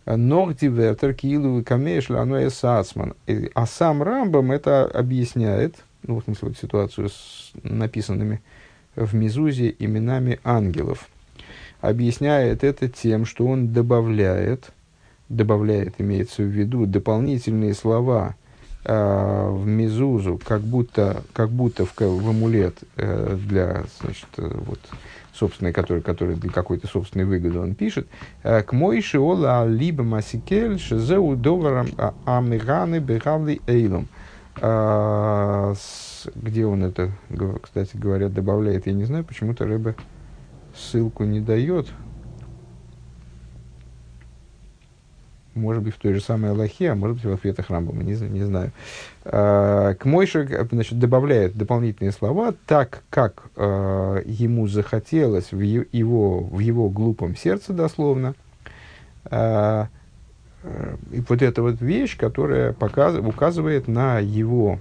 ног 0.08 0.56
дивертер 0.56 1.14
килу 1.14 1.64
камеш 1.64 2.10
лану 2.10 2.44
эсацман. 2.44 3.14
А 3.54 3.66
сам 3.68 4.02
Рамбам 4.02 4.52
это 4.52 4.86
объясняет, 4.86 5.76
ну, 6.04 6.20
в 6.20 6.24
смысле, 6.24 6.48
вот 6.50 6.58
ситуацию 6.58 7.10
с 7.10 7.52
написанными 7.62 8.42
в 8.96 9.14
Мизузе 9.14 9.76
именами 9.78 10.40
ангелов. 10.44 11.08
Объясняет 11.82 12.64
это 12.64 12.90
тем, 12.90 13.26
что 13.26 13.46
он 13.46 13.72
добавляет, 13.72 14.72
добавляет, 15.30 15.96
имеется 16.00 16.44
в 16.44 16.48
виду, 16.48 16.86
дополнительные 16.86 17.74
слова 17.74 18.36
э, 18.84 19.50
в 19.50 19.66
мизузу, 19.66 20.40
как 20.44 20.62
будто, 20.62 21.24
как 21.34 21.50
будто 21.50 21.86
в, 21.86 21.94
в 21.98 22.30
амулет 22.30 22.80
э, 22.98 23.38
для, 23.48 23.84
значит, 24.02 24.28
э, 24.38 24.52
вот, 24.66 24.80
собственной, 25.34 25.72
который, 25.72 26.02
который 26.02 26.36
для 26.36 26.52
какой-то 26.52 26.88
собственной 26.88 27.26
выгоды 27.26 27.60
он 27.60 27.76
пишет, 27.76 28.08
э, 28.44 28.62
к 28.64 28.74
Мойши 28.74 29.20
ола 29.20 29.66
либо 29.68 30.04
масикель 30.04 30.80
шезеу 30.80 31.36
доварам 31.36 31.88
а, 31.98 32.14
амиганы 32.26 33.00
бегавли 33.00 33.62
эйлом. 33.68 34.08
Э, 34.62 35.74
где 36.36 36.66
он 36.66 36.84
это, 36.84 37.12
кстати 37.62 37.96
говоря, 37.96 38.28
добавляет, 38.28 38.88
я 38.88 38.94
не 38.94 39.06
знаю, 39.06 39.24
почему-то 39.24 39.66
рыба 39.66 39.96
ссылку 40.76 41.24
не 41.24 41.40
дает. 41.40 41.88
Может 45.60 45.84
быть, 45.84 45.96
в 45.96 46.00
той 46.00 46.14
же 46.14 46.22
самой 46.22 46.52
Аллахе, 46.52 46.92
а 46.92 46.96
может 46.96 47.18
быть, 47.18 47.26
в 47.26 47.34
ответах 47.34 47.70
Рамбама, 47.70 48.04
не, 48.04 48.16
не 48.16 48.44
знаю. 48.44 48.72
А, 49.26 49.94
к 49.96 50.06
Мойше 50.06 50.68
значит, 50.72 50.98
добавляет 50.98 51.56
дополнительные 51.56 52.12
слова, 52.12 52.54
так 52.66 53.04
как 53.10 53.44
э, 53.56 54.24
ему 54.26 54.68
захотелось 54.68 55.52
в 55.52 55.60
его, 55.60 56.40
в 56.40 56.60
его 56.60 56.90
глупом 56.90 57.36
сердце, 57.36 57.74
дословно. 57.74 58.34
Э, 59.26 59.86
и 61.12 61.22
вот 61.28 61.42
эта 61.42 61.62
вот 61.62 61.80
вещь, 61.82 62.18
которая 62.18 62.74
показ, 62.74 63.16
указывает 63.16 63.88
на 63.88 64.20
его, 64.20 64.80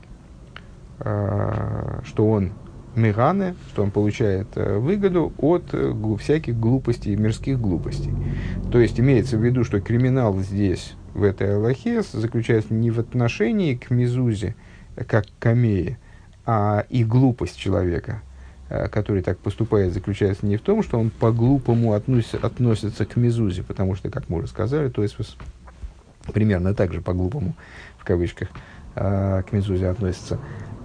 э, 1.00 2.00
что 2.04 2.28
он 2.28 2.52
меганы, 2.98 3.54
что 3.70 3.82
он 3.82 3.90
получает 3.90 4.48
э, 4.56 4.78
выгоду 4.78 5.32
от 5.38 5.70
э, 5.72 5.94
всяких 6.18 6.58
глупостей, 6.58 7.16
мирских 7.16 7.60
глупостей. 7.60 8.12
То 8.70 8.80
есть 8.80 9.00
имеется 9.00 9.38
в 9.38 9.44
виду, 9.44 9.64
что 9.64 9.80
криминал 9.80 10.38
здесь, 10.38 10.94
в 11.14 11.22
этой 11.22 11.56
Аллахе, 11.56 12.02
заключается 12.02 12.74
не 12.74 12.90
в 12.90 13.00
отношении 13.00 13.74
к 13.74 13.90
Мизузе, 13.90 14.54
как 15.06 15.26
к 15.26 15.30
Камее, 15.38 15.98
а 16.44 16.84
и 16.90 17.02
глупость 17.02 17.56
человека, 17.56 18.22
э, 18.68 18.88
который 18.88 19.22
так 19.22 19.38
поступает, 19.38 19.92
заключается 19.92 20.46
не 20.46 20.56
в 20.56 20.60
том, 20.60 20.82
что 20.82 20.98
он 20.98 21.10
по-глупому 21.10 21.94
относится, 21.94 22.38
относится 22.38 23.04
к 23.06 23.16
Мизузе, 23.16 23.62
потому 23.62 23.94
что, 23.94 24.10
как 24.10 24.28
мы 24.28 24.38
уже 24.38 24.48
сказали, 24.48 24.88
то 24.90 25.02
есть 25.02 25.16
примерно 26.32 26.74
так 26.74 26.92
же 26.92 27.00
по-глупому, 27.00 27.54
в 27.98 28.04
кавычках, 28.04 28.48
к 28.94 29.46
Мизузе 29.52 29.88
относится, 29.88 30.40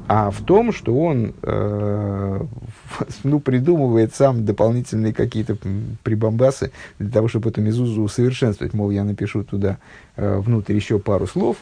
а 0.08 0.32
в 0.32 0.42
том, 0.42 0.74
что 0.74 0.96
он 0.96 1.34
э, 1.42 2.42
ну, 3.24 3.40
придумывает 3.40 4.14
сам 4.14 4.46
дополнительные 4.46 5.14
какие-то 5.14 5.58
прибамбасы 6.04 6.72
для 7.00 7.10
того, 7.10 7.28
чтобы 7.28 7.50
эту 7.50 7.62
мезузу 7.62 8.02
усовершенствовать. 8.02 8.74
Мол, 8.74 8.92
я 8.92 9.04
напишу 9.04 9.44
туда 9.44 9.78
э, 10.16 10.38
внутрь 10.38 10.76
еще 10.76 11.00
пару 11.00 11.28
слов 11.28 11.58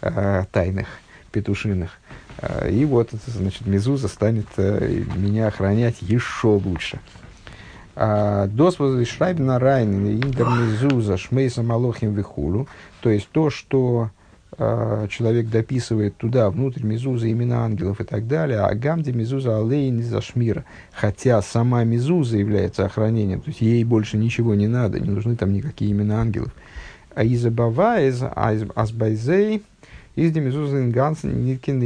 э, 0.00 0.44
тайных, 0.50 0.88
петушиных, 1.30 1.90
э, 2.38 2.70
и 2.70 2.84
вот, 2.84 3.10
значит, 3.26 3.66
мезуза 3.66 4.08
станет 4.08 4.46
э, 4.56 5.04
меня 5.16 5.48
охранять 5.48 6.02
еще 6.02 6.48
лучше. 6.48 7.00
А, 7.96 8.48
Дос 8.48 8.76
шрайбна 9.08 9.58
райн 9.58 10.06
индер 10.06 10.46
мезуза 10.48 11.16
шмейса 11.16 11.62
малохим 11.62 12.12
вихулу. 12.12 12.66
То 13.00 13.10
есть 13.10 13.28
то, 13.30 13.50
что 13.50 14.10
а, 14.10 14.23
человек 15.08 15.48
дописывает 15.48 16.16
туда, 16.16 16.50
внутрь 16.50 16.84
Мезуза, 16.84 17.30
имена 17.30 17.64
ангелов 17.64 18.00
и 18.00 18.04
так 18.04 18.26
далее, 18.26 18.60
а 18.60 18.74
Гамди 18.74 19.10
Мезуза 19.10 19.58
Алейн 19.58 19.98
из 19.98 20.14
Ашмира. 20.14 20.64
Хотя 20.92 21.42
сама 21.42 21.84
Мезуза 21.84 22.36
является 22.36 22.84
охранением, 22.84 23.40
то 23.40 23.48
есть 23.48 23.60
ей 23.60 23.82
больше 23.84 24.16
ничего 24.16 24.54
не 24.54 24.68
надо, 24.68 25.00
не 25.00 25.10
нужны 25.10 25.36
там 25.36 25.52
никакие 25.52 25.92
имена 25.92 26.20
ангелов. 26.20 26.52
А 27.14 27.24
из 27.24 27.44
из 27.46 28.22
Азбайзей, 28.74 29.62
из 30.16 30.30
Демезуза 30.30 30.80
Инганс 30.80 31.24
Ниткин 31.24 31.80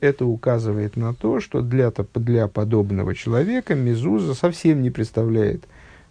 Это 0.00 0.26
указывает 0.26 0.96
на 0.96 1.14
то, 1.14 1.40
что 1.40 1.60
для, 1.60 1.92
для 2.14 2.46
подобного 2.46 3.14
человека 3.14 3.74
Мезуза 3.74 4.34
совсем 4.34 4.82
не 4.82 4.90
представляет 4.90 5.64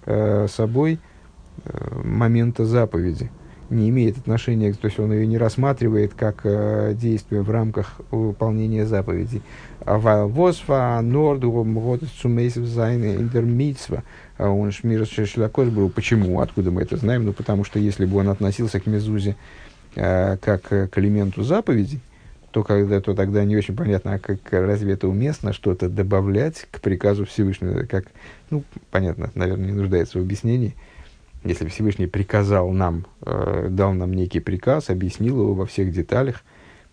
э, 0.06 0.48
собой 0.50 1.00
э, 1.64 2.02
момента 2.04 2.66
заповеди 2.66 3.32
не 3.70 3.90
имеет 3.90 4.18
отношения, 4.18 4.74
то 4.74 4.86
есть 4.86 5.00
он 5.00 5.12
ее 5.12 5.26
не 5.26 5.38
рассматривает 5.38 6.14
как 6.14 6.42
э, 6.44 6.94
действие 6.96 7.42
в 7.42 7.50
рамках 7.50 8.00
выполнения 8.12 8.86
заповедей. 8.86 9.42
Восфа, 9.86 11.00
Норду, 11.02 12.00
Цумейсов, 12.22 12.66
Зайны, 12.66 13.16
Интермитсва, 13.16 14.04
а 14.38 14.50
он 14.50 14.72
Шмир 14.72 15.06
Шлякос 15.06 15.70
был. 15.70 15.90
Почему? 15.90 16.42
Откуда 16.42 16.72
мы 16.72 16.82
это 16.82 16.98
знаем? 16.98 17.26
Ну, 17.26 17.34
потому 17.34 17.64
что 17.64 17.80
если 17.80 18.06
бы 18.06 18.18
он 18.18 18.30
относился 18.30 18.80
к 18.80 18.86
Мезузе 18.86 19.36
э, 19.96 20.38
как 20.38 20.64
к 20.64 20.98
элементу 20.98 21.44
заповедей, 21.44 22.02
то, 22.56 22.64
когда, 22.64 23.02
то 23.02 23.14
тогда 23.14 23.44
не 23.44 23.58
очень 23.58 23.76
понятно, 23.76 24.14
а 24.14 24.20
как, 24.20 24.40
разве 24.52 24.94
это 24.94 25.10
уместно 25.10 25.52
что-то 25.52 25.90
добавлять 25.90 26.66
к 26.72 26.80
приказу 26.80 27.26
Всевышнего, 27.26 27.84
как, 27.84 28.06
ну, 28.50 28.64
понятно, 28.92 29.30
наверное, 29.36 29.66
не 29.66 29.74
нуждается 29.74 30.20
в 30.20 30.22
объяснении. 30.22 30.74
Если 31.46 31.68
Всевышний 31.68 32.08
приказал 32.08 32.72
нам, 32.72 33.06
э, 33.22 33.68
дал 33.70 33.94
нам 33.94 34.14
некий 34.14 34.40
приказ, 34.40 34.90
объяснил 34.90 35.40
его 35.42 35.54
во 35.54 35.66
всех 35.66 35.92
деталях, 35.92 36.44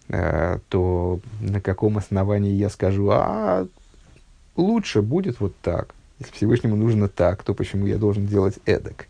э, 0.08 0.58
то 0.68 1.20
на 1.40 1.60
каком 1.60 1.98
основании 1.98 2.52
я 2.52 2.68
скажу, 2.68 3.08
а 3.10 3.66
лучше 4.56 5.00
будет 5.00 5.40
вот 5.40 5.54
так. 5.62 5.94
Если 6.20 6.34
Всевышнему 6.34 6.76
нужно 6.76 7.08
так, 7.08 7.42
то 7.42 7.54
почему 7.54 7.86
я 7.86 7.96
должен 7.96 8.26
делать 8.26 8.58
эдак? 8.66 9.06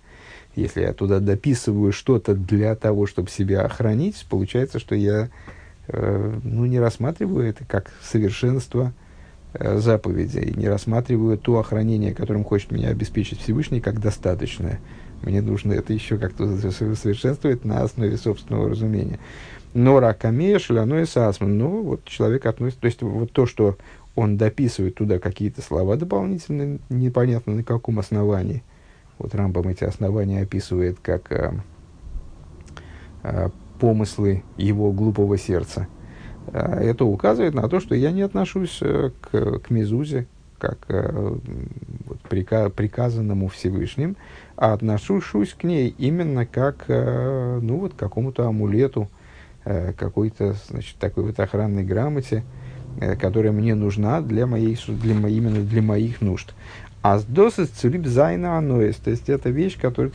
Если 0.55 0.83
я 0.83 0.93
туда 0.93 1.19
дописываю 1.19 1.93
что-то 1.93 2.35
для 2.35 2.77
того, 2.77 3.07
чтобы 3.07 3.29
себя 3.29 3.63
охранить, 3.63 4.25
получается, 4.31 4.79
что 4.79 4.95
я 4.95 5.29
э, 5.89 6.39
ну, 6.45 6.67
не 6.67 6.79
рассматриваю 6.79 7.49
это 7.49 7.65
как 7.65 7.91
совершенство 8.01 8.93
э, 9.55 9.79
заповеди, 9.79 10.39
и 10.39 10.57
не 10.57 10.69
рассматриваю 10.69 11.37
то 11.37 11.59
охранение, 11.59 12.15
которым 12.15 12.45
хочет 12.45 12.71
меня 12.71 12.91
обеспечить 12.91 13.41
Всевышний, 13.41 13.81
как 13.81 13.99
достаточное. 13.99 14.79
Мне 15.23 15.41
нужно 15.41 15.73
это 15.73 15.93
еще 15.93 16.19
как-то 16.19 16.47
совершенствовать 16.71 17.65
на 17.65 17.83
основе 17.83 18.17
собственного 18.17 18.71
разумения. 18.71 19.19
Но 19.75 20.01
ракамея 20.01 20.59
шаляной 20.59 21.07
сасман. 21.07 21.57
Ну, 21.57 21.83
вот 21.83 22.05
человек 22.05 22.47
относится, 22.47 22.81
то 22.81 22.87
есть 22.87 23.03
вот 23.03 23.33
то, 23.33 23.47
что 23.47 23.77
он 24.15 24.37
дописывает 24.37 24.97
туда 24.97 25.19
какие-то 25.19 25.63
слова 25.63 25.97
дополнительные, 25.97 26.81
непонятно 26.91 27.55
на 27.55 27.65
каком 27.65 27.99
основании. 27.99 28.63
Вот 29.19 29.35
Рамбам 29.35 29.69
эти 29.69 29.85
основания 29.85 30.43
описывает 30.43 30.99
как 31.01 31.31
э, 31.33 31.53
э, 33.23 33.49
помыслы 33.79 34.43
его 34.57 34.93
глупого 34.93 35.39
сердца. 35.39 35.89
Э, 36.49 36.81
это 36.81 37.05
указывает 37.05 37.55
на 37.55 37.69
то, 37.69 37.81
что 37.81 37.95
я 37.95 38.11
не 38.11 38.23
отношусь 38.23 38.79
э, 38.83 39.11
к, 39.21 39.61
к 39.61 39.71
Мезузе, 39.71 40.27
как 40.63 40.79
э, 40.91 41.37
вот, 42.07 42.21
прика, 42.21 42.71
приказанному 42.71 43.49
Всевышним, 43.49 44.17
а 44.57 44.75
отношусь 44.75 45.55
к 45.55 45.65
ней 45.65 45.93
именно 45.99 46.47
как 46.47 46.85
э, 46.87 47.59
ну, 47.61 47.79
вот, 47.79 47.95
к 47.95 47.97
какому-то 47.97 48.47
амулету, 48.47 49.09
э, 49.65 49.93
какой-то 49.93 50.55
значит, 50.69 50.97
такой 50.99 51.25
вот 51.25 51.41
охранной 51.41 51.83
грамоте, 51.83 52.45
которая 53.21 53.53
мне 53.53 53.75
нужна 53.75 54.21
для 54.21 54.47
моей, 54.47 54.79
для, 54.87 55.15
именно 55.29 55.63
для 55.63 55.83
моих 55.83 56.21
нужд. 56.21 56.55
אַז 57.03 57.19
דאָס 57.19 57.25
איז 57.25 57.69
צוליב 57.69 58.07
זיינע 58.07 58.59
הנאות. 58.59 58.95
То 58.95 59.11
есть 59.11 59.29
это 59.29 59.51
вещь, 59.51 59.77
которую 59.77 60.13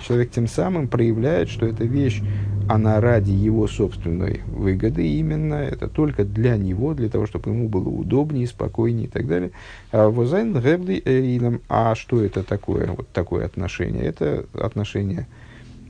человек 0.00 0.30
тем 0.30 0.48
самым 0.48 0.88
проявляет, 0.88 1.50
что 1.50 1.66
эта 1.66 1.84
вещь, 1.84 2.22
она 2.66 2.98
ради 2.98 3.30
его 3.30 3.68
собственной 3.68 4.40
выгоды 4.46 5.06
именно, 5.06 5.54
это 5.54 5.86
только 5.86 6.24
для 6.24 6.56
него, 6.56 6.94
для 6.94 7.10
того, 7.10 7.26
чтобы 7.26 7.50
ему 7.50 7.68
было 7.68 7.90
удобнее, 7.90 8.46
спокойнее 8.46 9.04
и 9.04 9.10
так 9.10 9.28
далее. 9.28 9.50
А 9.92 10.08
возайн 10.08 10.58
гебли 10.58 11.02
эйлам. 11.04 11.60
А 11.68 11.94
что 11.94 12.24
это 12.24 12.42
такое, 12.42 12.86
вот 12.86 13.08
такое 13.10 13.44
отношение? 13.44 14.04
Это 14.04 14.46
отношение 14.54 15.26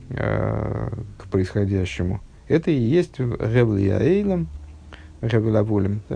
э, 0.09 0.89
к 1.17 1.27
происходящему. 1.27 2.19
Это 2.49 2.71
и 2.71 2.77
есть 2.77 3.19
гебли 3.19 3.87
эйлам, 3.87 4.49
гебли 5.21 6.09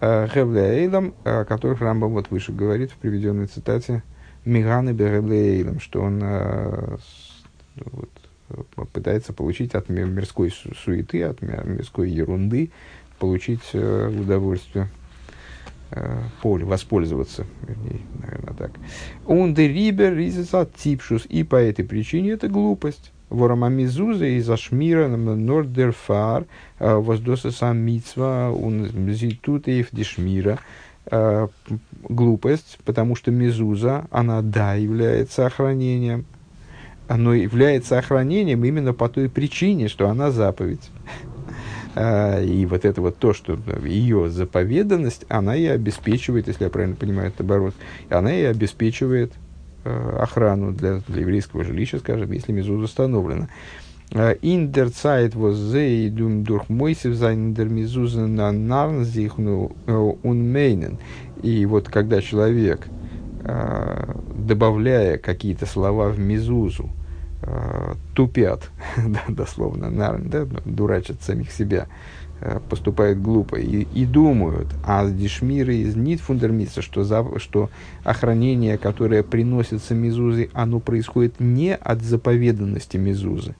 да? 0.00 0.26
Ревле 0.34 0.62
Эйлам, 0.62 1.14
о 1.24 1.44
которых 1.44 1.80
Рамбам 1.80 2.12
вот 2.12 2.30
выше 2.30 2.52
говорит 2.52 2.90
в 2.90 2.96
приведенной 2.96 3.46
цитате 3.46 4.02
Миганы 4.44 4.90
Беревле 4.90 5.58
Эйлам, 5.58 5.80
что 5.80 6.00
он 6.02 6.20
э, 6.22 6.96
вот, 7.76 8.88
пытается 8.92 9.32
получить 9.32 9.74
от 9.74 9.88
мирской 9.88 10.50
суеты, 10.50 11.22
от 11.22 11.42
мирской 11.42 12.10
ерунды, 12.10 12.70
получить 13.18 13.70
э, 13.72 14.08
удовольствие, 14.08 14.88
э, 15.90 16.22
поле, 16.42 16.64
воспользоваться, 16.64 17.46
вернее, 17.66 18.00
наверное, 18.20 18.54
так. 18.54 18.70
Он 19.26 19.54
де 19.54 19.68
рибер 19.68 20.14
типшус, 20.76 21.26
и 21.28 21.44
по 21.44 21.56
этой 21.56 21.84
причине 21.84 22.32
это 22.32 22.48
глупость. 22.48 23.12
Ворама 23.30 23.68
мизуза 23.68 24.24
из 24.24 24.48
Ашмира 24.48 25.08
Нордерфар 25.08 26.46
э, 26.78 26.94
воздоса 26.94 27.50
сам 27.50 27.78
мицва 27.78 28.52
зитутеев 29.08 29.88
дешмира 29.92 30.58
э, 31.10 31.48
глупость, 32.08 32.78
потому 32.84 33.16
что 33.16 33.30
мизуза, 33.30 34.06
она 34.10 34.40
да, 34.40 34.74
является 34.74 35.46
охранением, 35.46 36.24
но 37.08 37.34
является 37.34 37.98
охранением 37.98 38.64
именно 38.64 38.94
по 38.94 39.08
той 39.08 39.28
причине, 39.28 39.88
что 39.88 40.08
она 40.08 40.30
заповедь. 40.30 40.90
Э, 41.94 42.44
и 42.44 42.64
вот 42.64 42.84
это 42.84 43.02
вот 43.02 43.18
то, 43.18 43.34
что 43.34 43.58
ее 43.84 44.30
заповеданность, 44.30 45.26
она 45.28 45.56
и 45.56 45.66
обеспечивает, 45.66 46.46
если 46.48 46.64
я 46.64 46.70
правильно 46.70 46.96
понимаю 46.96 47.28
это 47.28 47.42
оборот, 47.42 47.74
она 48.08 48.34
и 48.34 48.44
обеспечивает 48.44 49.32
охрану 49.84 50.72
для, 50.72 51.00
для 51.08 51.20
еврейского 51.20 51.64
жилища, 51.64 51.98
скажем, 51.98 52.32
если 52.32 52.52
мезуза 52.52 52.84
установлена. 52.84 53.48
Э, 54.10 54.36
Индерцайт 54.42 55.34
воз 55.34 55.56
зейдум 55.56 56.42
durch 56.42 56.68
мойсев 56.68 57.14
зайн 57.14 57.54
дер 57.54 57.68
мезуза 57.68 58.26
на 58.26 58.52
нарнзихну 58.52 59.72
унмейнен. 60.22 60.98
И 61.42 61.64
вот 61.66 61.88
когда 61.88 62.20
человек, 62.20 62.88
э, 63.44 64.14
добавляя 64.34 65.18
какие-то 65.18 65.66
слова 65.66 66.08
в 66.08 66.18
мезузу, 66.18 66.90
тупят, 68.14 68.68
дословно, 69.28 69.90
нарн, 69.90 70.28
да, 70.28 70.44
дурачат 70.64 71.22
самих 71.22 71.52
себя, 71.52 71.86
Э, 71.86 72.17
поступают 72.68 73.20
глупо 73.20 73.56
и, 73.56 73.86
и 73.94 74.04
думают, 74.04 74.68
а 74.84 75.08
дешмиры 75.08 75.76
из 75.76 75.96
нит 75.96 76.20
что, 76.80 77.04
за, 77.04 77.24
что 77.38 77.70
охранение, 78.04 78.78
которое 78.78 79.22
приносится 79.22 79.94
мезузой, 79.94 80.50
оно 80.52 80.80
происходит 80.80 81.40
не 81.40 81.74
от 81.74 82.02
заповеданности 82.02 82.96
мезузы, 82.96 83.56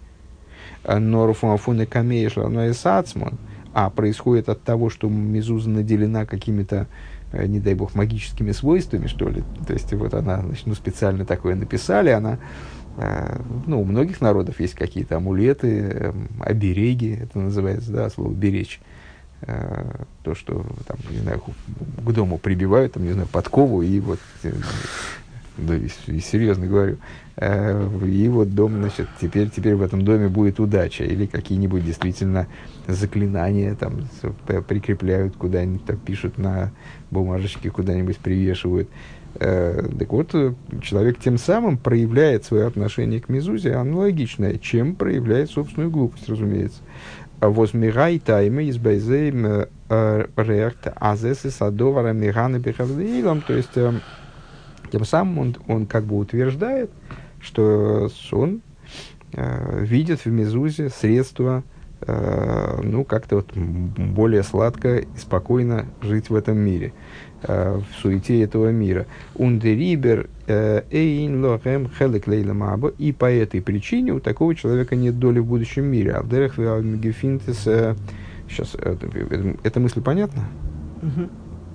э, 0.85 0.99
но 0.99 1.27
руфуафуны 1.27 1.87
камееш 1.87 2.35
сацмон, 2.77 3.39
а 3.75 3.91
происходит 3.91 4.49
от 4.49 4.63
того, 4.63 4.91
что 4.91 5.09
мезуза 5.09 5.71
наделена 5.71 6.25
какими-то, 6.25 6.87
э, 7.33 7.47
не 7.47 7.59
дай 7.59 7.75
бог, 7.75 7.95
магическими 7.95 8.53
свойствами, 8.53 9.09
что 9.09 9.29
ли. 9.29 9.43
То 9.67 9.73
есть 9.73 9.93
вот 9.93 10.15
она, 10.15 10.43
значит, 10.43 10.67
ну, 10.67 10.75
специально 10.75 11.25
такое 11.25 11.57
написали, 11.57 12.11
она 12.11 12.39
Э, 12.39 12.78
ну, 13.67 13.81
у 13.81 13.85
многих 13.85 14.21
народов 14.21 14.61
есть 14.61 14.75
какие-то 14.75 15.17
амулеты, 15.17 15.69
эм, 15.69 16.29
обереги, 16.41 17.19
это 17.23 17.39
называется, 17.39 17.93
да, 17.93 18.11
слово 18.11 18.33
беречь. 18.33 18.81
Э, 19.43 20.05
то, 20.25 20.35
что 20.35 20.67
там, 20.87 20.99
не 21.11 21.19
знаю, 21.19 21.41
к 21.41 22.13
дому 22.13 22.39
прибивают, 22.39 22.95
там, 22.95 23.05
не 23.05 23.13
знаю, 23.13 23.29
подкову, 23.29 23.83
и 23.83 24.01
вот, 24.01 24.19
э, 24.43 24.53
да, 25.59 25.77
и, 25.77 25.89
и 26.07 26.21
серьезно 26.21 26.67
говорю, 26.67 26.99
и 27.41 28.29
вот 28.29 28.55
дом, 28.55 28.73
значит, 28.81 29.09
теперь, 29.21 29.49
теперь 29.49 29.75
в 29.75 29.83
этом 29.83 30.05
доме 30.05 30.29
будет 30.29 30.59
удача, 30.59 31.05
или 31.05 31.27
какие-нибудь 31.27 31.85
действительно 31.85 32.49
заклинания 32.89 33.75
там 33.77 34.01
прикрепляют 34.67 35.37
куда-нибудь, 35.37 35.85
там 35.85 35.99
пишут 35.99 36.39
на 36.39 36.73
бумажечке, 37.11 37.71
куда-нибудь 37.71 38.19
привешивают. 38.19 38.89
Э, 39.41 39.89
так 39.99 40.13
вот, 40.13 40.35
э, 40.35 40.55
человек 40.83 41.19
тем 41.21 41.39
самым 41.39 41.79
проявляет 41.79 42.45
свое 42.45 42.67
отношение 42.67 43.21
к 43.21 43.29
Мезузе 43.29 43.75
аналогичное, 43.75 44.59
чем 44.59 44.97
проявляет 44.97 45.51
собственную 45.51 45.91
глупость, 45.91 46.29
разумеется. 46.29 46.81
А 47.41 47.51
Возмирай 47.51 48.19
тайма 48.19 48.63
из 48.63 48.79
байзейм 48.79 49.47
э, 49.47 50.27
рехт 50.37 50.89
азесы 50.97 51.51
садовара 51.51 52.13
мирана 52.13 52.59
бехавдеилом, 52.59 53.43
то 53.43 53.53
есть 53.53 53.79
тем 54.89 55.05
самым 55.05 55.39
он, 55.39 55.57
он 55.67 55.87
как 55.87 56.05
бы 56.05 56.17
утверждает, 56.17 56.91
что 57.41 58.09
он 58.33 58.63
э, 59.33 59.85
видит 59.85 60.25
в 60.25 60.27
Мезузе 60.27 60.91
средства 60.91 61.63
э, 62.01 62.81
ну, 62.83 63.05
как-то 63.05 63.37
вот 63.37 63.53
более 63.55 64.43
сладко 64.43 64.99
и 64.99 65.07
спокойно 65.17 65.87
жить 66.03 66.31
в 66.31 66.35
этом 66.35 66.59
мире. 66.59 66.93
Э, 67.43 67.79
в 67.79 68.03
суете 68.03 68.43
этого 68.43 68.73
мира. 68.73 69.07
Ундерибер 69.37 70.29
э, 70.49 70.83
эйн 70.91 71.45
лохем 71.45 71.89
хелек 71.89 72.27
лейла. 72.27 72.93
И 72.99 73.13
по 73.13 73.31
этой 73.31 73.63
причине 73.63 74.13
у 74.13 74.19
такого 74.19 74.57
человека 74.57 74.97
нет 74.97 75.21
доли 75.21 75.39
в 75.39 75.47
будущем 75.47 75.85
мире. 75.85 76.15
Алдерах 76.15 76.59
гефинтес... 76.59 77.69
Сейчас, 78.49 78.75
э, 78.77 79.55
эта 79.63 79.79
мысль 79.79 80.01
понятна? 80.01 80.49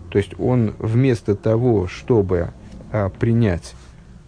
То 0.09 0.17
есть 0.17 0.33
он 0.37 0.73
вместо 0.79 1.33
того, 1.33 1.87
чтобы 1.87 2.49
а, 2.93 3.09
принять... 3.09 3.75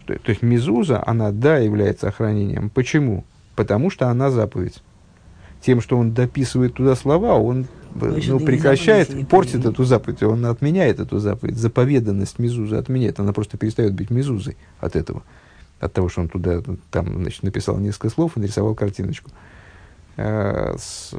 То, 0.06 0.13
то 0.19 0.30
есть 0.30 0.43
мизуза, 0.43 1.01
она, 1.04 1.32
да, 1.32 1.58
является 1.58 2.08
охранением. 2.08 2.69
Почему? 2.69 3.23
Потому 3.56 3.89
что 3.89 4.08
она 4.10 4.30
заповедь. 4.30 4.84
Тем, 5.62 5.82
что 5.82 5.97
он 5.97 6.13
дописывает 6.13 6.75
туда 6.75 6.95
слова, 6.95 7.34
он 7.39 7.65
ну, 7.95 8.39
прекращает, 8.39 9.08
заповедь, 9.08 9.28
портит 9.30 9.65
эту 9.65 9.84
заповедь, 9.84 10.21
он 10.21 10.45
отменяет 10.45 10.99
эту 10.99 11.17
заповедь. 11.17 11.58
Заповеданность 11.58 12.38
Мезузы 12.38 12.75
отменяет, 12.75 13.19
она 13.19 13.34
просто 13.34 13.58
перестает 13.58 13.95
быть 13.95 14.12
Мезузой 14.12 14.58
от 14.80 14.95
этого. 14.95 15.23
От 15.80 15.93
того, 15.93 16.08
что 16.10 16.21
он 16.21 16.30
туда 16.30 16.62
там, 16.91 17.21
значит, 17.21 17.41
написал 17.41 17.78
несколько 17.78 18.10
слов 18.10 18.38
и 18.38 18.39
нарисовал 18.39 18.75
картиночку. 18.75 19.32
А, 20.17 20.75
с, 20.78 21.15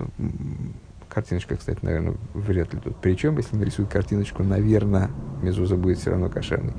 картиночка, 1.08 1.56
кстати, 1.56 1.78
наверное, 1.82 2.14
вряд 2.34 2.72
ли 2.72 2.78
тут. 2.78 2.96
Причем, 3.00 3.36
если 3.38 3.56
нарисует 3.56 3.88
картиночку, 3.88 4.44
наверное, 4.44 5.10
Мезуза 5.42 5.76
будет 5.76 5.98
все 5.98 6.10
равно 6.10 6.28
кошерной. 6.28 6.74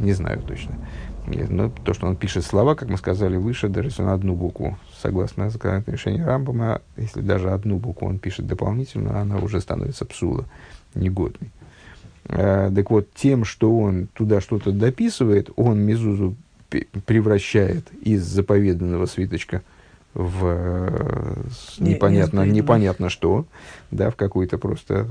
Не 0.00 0.12
знаю 0.12 0.42
точно. 0.42 0.74
Но 1.26 1.70
то, 1.70 1.94
что 1.94 2.06
он 2.06 2.16
пишет 2.16 2.44
слова, 2.44 2.74
как 2.74 2.88
мы 2.88 2.96
сказали 2.96 3.36
выше, 3.36 3.68
даже 3.68 3.88
если 3.88 4.02
он 4.02 4.08
одну 4.08 4.34
букву, 4.34 4.78
согласно 5.00 5.50
решению 5.86 6.26
Рамбама, 6.26 6.80
если 6.96 7.20
даже 7.20 7.50
одну 7.50 7.76
букву 7.76 8.08
он 8.08 8.18
пишет 8.18 8.46
дополнительно, 8.46 9.20
она 9.20 9.38
уже 9.38 9.60
становится 9.60 10.04
псула, 10.04 10.44
негодной. 10.94 11.50
Э, 12.24 12.70
так 12.74 12.90
вот, 12.90 13.08
тем, 13.14 13.44
что 13.44 13.78
он 13.78 14.08
туда 14.12 14.40
что-то 14.40 14.72
дописывает, 14.72 15.50
он 15.56 15.80
Мезузу 15.80 16.34
превращает 17.06 17.86
из 18.02 18.22
заповеданного 18.22 19.06
свиточка 19.06 19.62
в 20.14 20.44
э, 20.44 21.42
непонятно, 21.78 22.44
непонятно 22.44 23.08
что, 23.08 23.46
да, 23.90 24.10
в 24.10 24.16
какой-то 24.16 24.58
просто... 24.58 25.06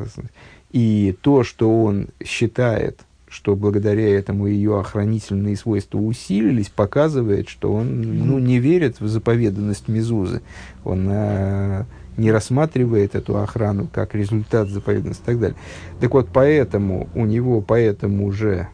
И 0.71 1.17
то, 1.21 1.43
что 1.43 1.83
он 1.83 2.09
считает, 2.23 2.99
что 3.29 3.55
благодаря 3.55 4.09
этому 4.09 4.47
ее 4.47 4.79
охранительные 4.79 5.55
свойства 5.55 5.99
усилились, 5.99 6.69
показывает, 6.69 7.47
что 7.47 7.73
он 7.73 8.01
ну, 8.01 8.39
не 8.39 8.59
верит 8.59 8.99
в 8.99 9.07
заповеданность 9.07 9.87
Мезузы. 9.87 10.41
Он 10.83 11.07
а, 11.09 11.85
не 12.17 12.31
рассматривает 12.31 13.15
эту 13.15 13.37
охрану 13.37 13.87
как 13.91 14.15
результат 14.15 14.69
заповедности 14.69 15.21
и 15.21 15.25
так 15.25 15.39
далее. 15.39 15.57
Так 15.99 16.11
вот, 16.13 16.29
поэтому 16.33 17.07
у 17.13 17.25
него, 17.25 17.61
поэтому 17.61 18.31
же 18.31 18.67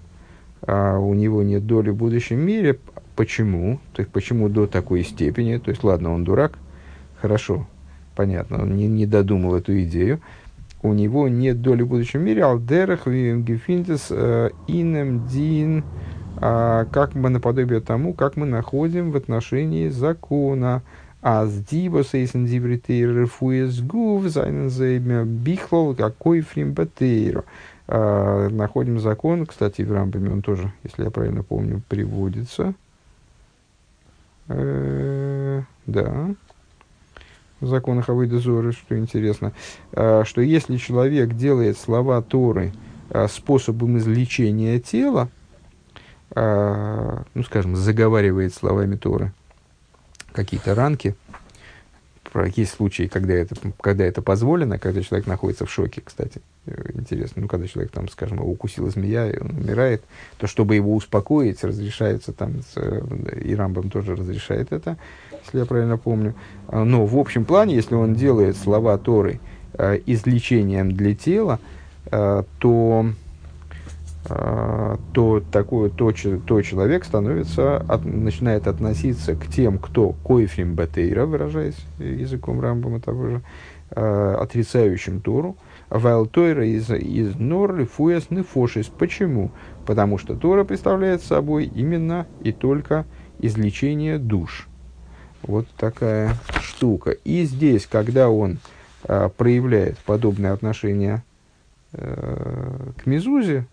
а, 0.62 0.98
у 0.98 1.14
него 1.14 1.44
нет 1.44 1.66
доли 1.66 1.90
в 1.90 1.96
будущем 1.96 2.40
мире. 2.40 2.80
Почему? 3.16 3.80
То 3.94 4.02
есть, 4.02 4.12
почему 4.12 4.50
до 4.50 4.68
такой 4.68 5.04
степени? 5.04 5.58
То 5.58 5.70
есть, 5.70 5.84
ладно, 5.84 6.14
он 6.14 6.24
дурак, 6.24 6.58
хорошо, 7.22 7.68
понятно, 8.16 8.62
он 8.62 8.76
не, 8.76 8.88
не 8.88 9.06
додумал 9.06 9.56
эту 9.56 9.82
идею. 9.84 10.22
У 10.86 10.94
него 10.94 11.28
нет 11.28 11.64
доли 11.64 11.82
в 11.82 11.88
будущем 11.88 12.22
мире. 12.22 12.44
Алдерах, 12.44 13.08
Гефинтес, 13.08 14.08
э, 14.12 14.52
Инем, 14.68 15.28
Дин, 15.28 15.84
а, 16.38 16.86
как 16.86 17.16
мы 17.16 17.30
наподобие 17.30 17.80
тому, 17.80 18.14
как 18.14 18.36
мы 18.36 18.46
находим 18.46 19.10
в 19.10 19.16
отношении 19.16 19.90
закона. 19.90 20.84
А 21.24 21.48
с 21.48 21.58
дибос 21.58 22.14
эйсен 22.14 22.46
дибритейр 22.46 23.22
рефуес 23.22 23.82
гув 23.82 24.26
зайнен 24.26 25.26
бихлол 25.26 25.96
какой 25.96 26.42
фрим 26.42 26.74
батейро. 26.74 27.46
А, 27.88 28.48
находим 28.50 29.00
закон, 29.00 29.48
кстати, 29.48 29.82
в 29.82 29.92
Рамбаме 29.92 30.30
он 30.30 30.44
тоже, 30.44 30.72
если 30.84 31.04
я 31.04 31.10
правильно 31.10 31.42
помню, 31.42 31.82
приводится. 31.90 32.76
Э, 34.50 35.64
да. 35.88 36.36
Законах 37.68 38.10
Авойда 38.10 38.40
Зоры, 38.40 38.72
что 38.72 38.98
интересно, 38.98 39.54
э, 39.92 40.24
что 40.26 40.42
если 40.42 40.78
человек 40.78 41.34
делает 41.34 41.78
слова 41.78 42.22
Торы 42.22 42.74
э, 43.10 43.28
способом 43.28 43.98
излечения 43.98 44.80
тела, 44.80 45.30
э, 46.36 47.18
ну, 47.34 47.44
скажем, 47.44 47.76
заговаривает 47.76 48.54
словами 48.54 48.96
Торы, 48.96 49.32
какие-то 50.32 50.76
ранки. 50.76 51.16
Есть 52.56 52.74
случаи, 52.74 53.08
когда 53.08 53.34
это, 53.34 53.56
когда 53.80 54.04
это 54.04 54.22
позволено, 54.22 54.78
когда 54.78 55.02
человек 55.02 55.26
находится 55.26 55.66
в 55.66 55.72
шоке, 55.72 56.02
кстати. 56.04 56.42
Интересно, 56.94 57.44
ну, 57.44 57.48
когда 57.48 57.68
человек, 57.68 57.92
там, 57.92 58.10
скажем, 58.10 58.40
его 58.40 58.50
укусила 58.50 58.90
змея, 58.90 59.30
и 59.30 59.40
он 59.40 59.52
умирает, 59.52 60.04
то 60.38 60.48
чтобы 60.48 60.76
его 60.76 60.96
успокоить, 60.96 61.64
разрешается 61.64 62.34
там, 62.34 62.62
и 63.40 63.54
Рамбам 63.54 63.92
тоже 63.92 64.16
разрешает 64.16 64.72
это, 64.72 64.98
если 65.46 65.60
я 65.60 65.66
правильно 65.66 65.98
помню. 65.98 66.34
А, 66.68 66.84
но 66.84 67.06
в 67.06 67.18
общем 67.18 67.46
плане, 67.46 67.76
если 67.76 67.94
он 67.94 68.16
делает 68.16 68.58
слова 68.58 68.98
Торы 68.98 69.40
э, 69.74 70.00
излечением 70.08 70.92
для 70.92 71.14
тела, 71.14 71.60
э, 72.12 72.44
то 72.58 73.06
а, 74.28 74.98
то 75.14 75.44
такой 75.52 75.92
то, 75.92 76.12
то 76.48 76.62
человек 76.64 77.06
становится, 77.06 77.78
от, 77.78 78.06
начинает 78.06 78.66
относиться 78.66 79.36
к 79.36 79.46
тем, 79.46 79.78
кто 79.78 80.14
койфрим 80.24 80.74
бетейра, 80.74 81.28
выражаясь 81.28 81.78
языком 82.00 82.60
Рамбама 82.60 83.00
того 83.00 83.30
же, 83.30 83.42
отрицающим 83.92 85.22
Тору, 85.22 85.58
вайл 85.98 86.26
Тойра 86.26 86.66
из, 86.68 86.90
из 86.90 87.36
нор 87.36 87.86
фуэс 87.86 88.30
нефошис. 88.30 88.88
Почему? 88.88 89.52
Потому 89.86 90.18
что 90.18 90.36
Тора 90.36 90.64
представляет 90.64 91.22
собой 91.22 91.66
именно 91.66 92.28
и 92.42 92.52
только 92.52 93.06
излечение 93.40 94.18
душ. 94.18 94.68
Вот 95.42 95.68
такая 95.78 96.36
штука. 96.62 97.12
И 97.12 97.44
здесь, 97.44 97.86
когда 97.86 98.30
он 98.30 98.60
э, 99.04 99.30
проявляет 99.38 99.98
подобное 100.00 100.54
отношение 100.54 101.24
э, 101.94 102.92
к 102.98 103.06
Мезузе, 103.06 103.68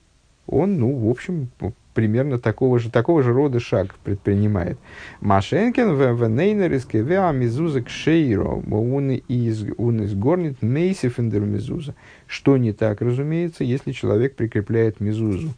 он, 0.47 0.79
ну, 0.79 0.95
в 0.95 1.11
общем, 1.11 1.49
примерно 1.95 2.39
такого 2.39 2.79
же, 2.79 2.91
такого 2.91 3.23
же 3.23 3.33
рода 3.33 3.61
шаг 3.61 3.95
предпринимает. 4.05 4.79
Машенкин 5.21 5.95
в 5.95 6.29
нейнериске 6.29 7.03
веа 7.03 7.33
мизуза 7.33 7.83
к 7.83 7.89
шейро, 7.89 8.63
он 8.71 9.11
из, 9.11 9.67
он 9.77 10.03
из 10.03 10.15
горнит 10.15 10.63
мейсиф 10.63 11.19
мизуза. 11.19 11.95
Что 12.27 12.57
не 12.57 12.73
так, 12.73 13.01
разумеется, 13.01 13.65
если 13.65 13.93
человек 13.93 14.37
прикрепляет 14.37 15.01
мизузу 15.01 15.51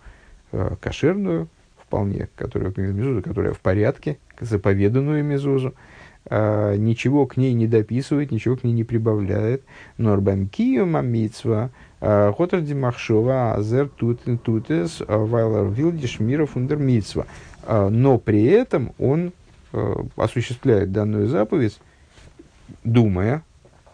э, 0.53 0.77
кошерную, 0.81 1.49
вполне, 1.77 2.29
которая, 2.37 2.73
мизузу, 2.77 3.23
которая 3.23 3.53
в 3.53 3.61
порядке, 3.61 4.19
заповеданную 4.41 5.25
мизузу, 5.25 5.75
э, 6.29 6.77
ничего 6.77 7.27
к 7.27 7.37
ней 7.37 7.55
не 7.55 7.67
дописывает, 7.67 8.33
ничего 8.33 8.57
к 8.57 8.65
ней 8.65 8.73
не 8.73 8.85
прибавляет. 8.85 9.63
Норбам 9.97 10.49
киюма 10.49 11.03
митсва, 11.03 11.71
Хотер 12.05 12.61
Димахшова 12.61 13.55
Азер 13.55 13.89
Тутес 13.89 15.01
Вайлер 15.07 15.69
Вилдиш 15.69 16.21
Мира 16.21 16.45
Фундер 16.45 16.77
Митсва. 16.77 17.27
Но 17.67 18.19
при 18.19 18.45
этом 18.45 18.93
он 18.99 19.33
э, 19.73 19.95
осуществляет 20.17 20.93
данную 20.93 21.29
заповедь, 21.29 21.81
думая, 22.83 23.43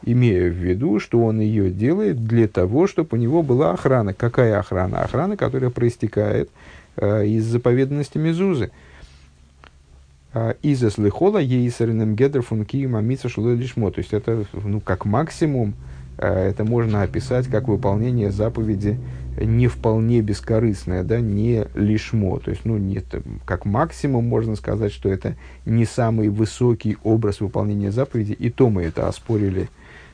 имея 0.03 0.51
в 0.51 0.55
виду, 0.55 0.99
что 0.99 1.25
он 1.25 1.39
ее 1.39 1.71
делает 1.71 2.27
для 2.27 2.49
того, 2.49 2.89
чтобы 2.89 3.11
у 3.13 3.17
него 3.17 3.45
была 3.45 3.71
охрана. 3.73 4.13
Какая 4.13 4.59
охрана? 4.59 5.03
Охрана, 5.03 5.37
которая 5.37 5.71
проистекает 5.71 6.51
э, 6.97 7.27
из 7.27 7.45
заповеданности 7.45 8.19
Мезузы. 8.19 8.73
Из 10.63 10.81
слыхола 10.93 11.39
ейсаринем 11.39 12.15
гедр 12.17 12.43
функи 12.43 12.87
мамица 12.87 13.29
лишмо. 13.29 13.91
То 13.91 13.99
есть 13.99 14.13
это 14.13 14.45
ну, 14.53 14.81
как 14.81 15.05
максимум 15.05 15.75
Э, 15.75 16.00
это 16.27 16.65
можно 16.65 17.03
описать 17.03 17.47
как 17.47 17.69
выполнение 17.69 18.31
заповеди 18.31 18.99
не 19.39 19.69
вполне 19.69 20.21
бескорыстное, 20.21 21.03
да, 21.03 21.21
не 21.21 21.67
лишмо. 21.75 22.39
То 22.39 22.51
есть, 22.51 22.65
ну, 22.65 22.77
нет, 22.77 23.05
как 23.47 23.65
максимум 23.65 24.27
можно 24.27 24.57
сказать, 24.57 24.93
что 24.93 25.09
это 25.09 25.37
не 25.65 25.85
самый 25.85 26.29
высокий 26.29 26.99
образ 27.05 27.41
выполнения 27.41 27.91
заповеди, 27.91 28.33
и 28.33 28.51
то 28.51 28.69
мы 28.69 28.83
это 28.83 29.09
оспорили. 29.09 29.69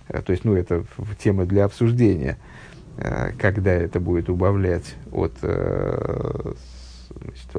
Э, 0.09 0.23
то 0.23 0.33
есть, 0.33 0.45
ну, 0.45 0.55
это 0.55 0.85
тема 1.19 1.45
для 1.45 1.64
обсуждения, 1.64 2.37
э, 2.99 3.33
когда 3.38 3.73
это 3.73 3.99
будет 3.99 4.29
убавлять 4.29 4.95
от 5.11 5.33
значит, 5.40 6.07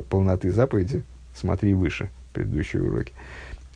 полноты 0.10 0.51
заповеди. 0.51 1.03
Смотри 1.36 1.73
выше, 1.73 2.10
предыдущие 2.33 2.83
уроки. 2.83 3.13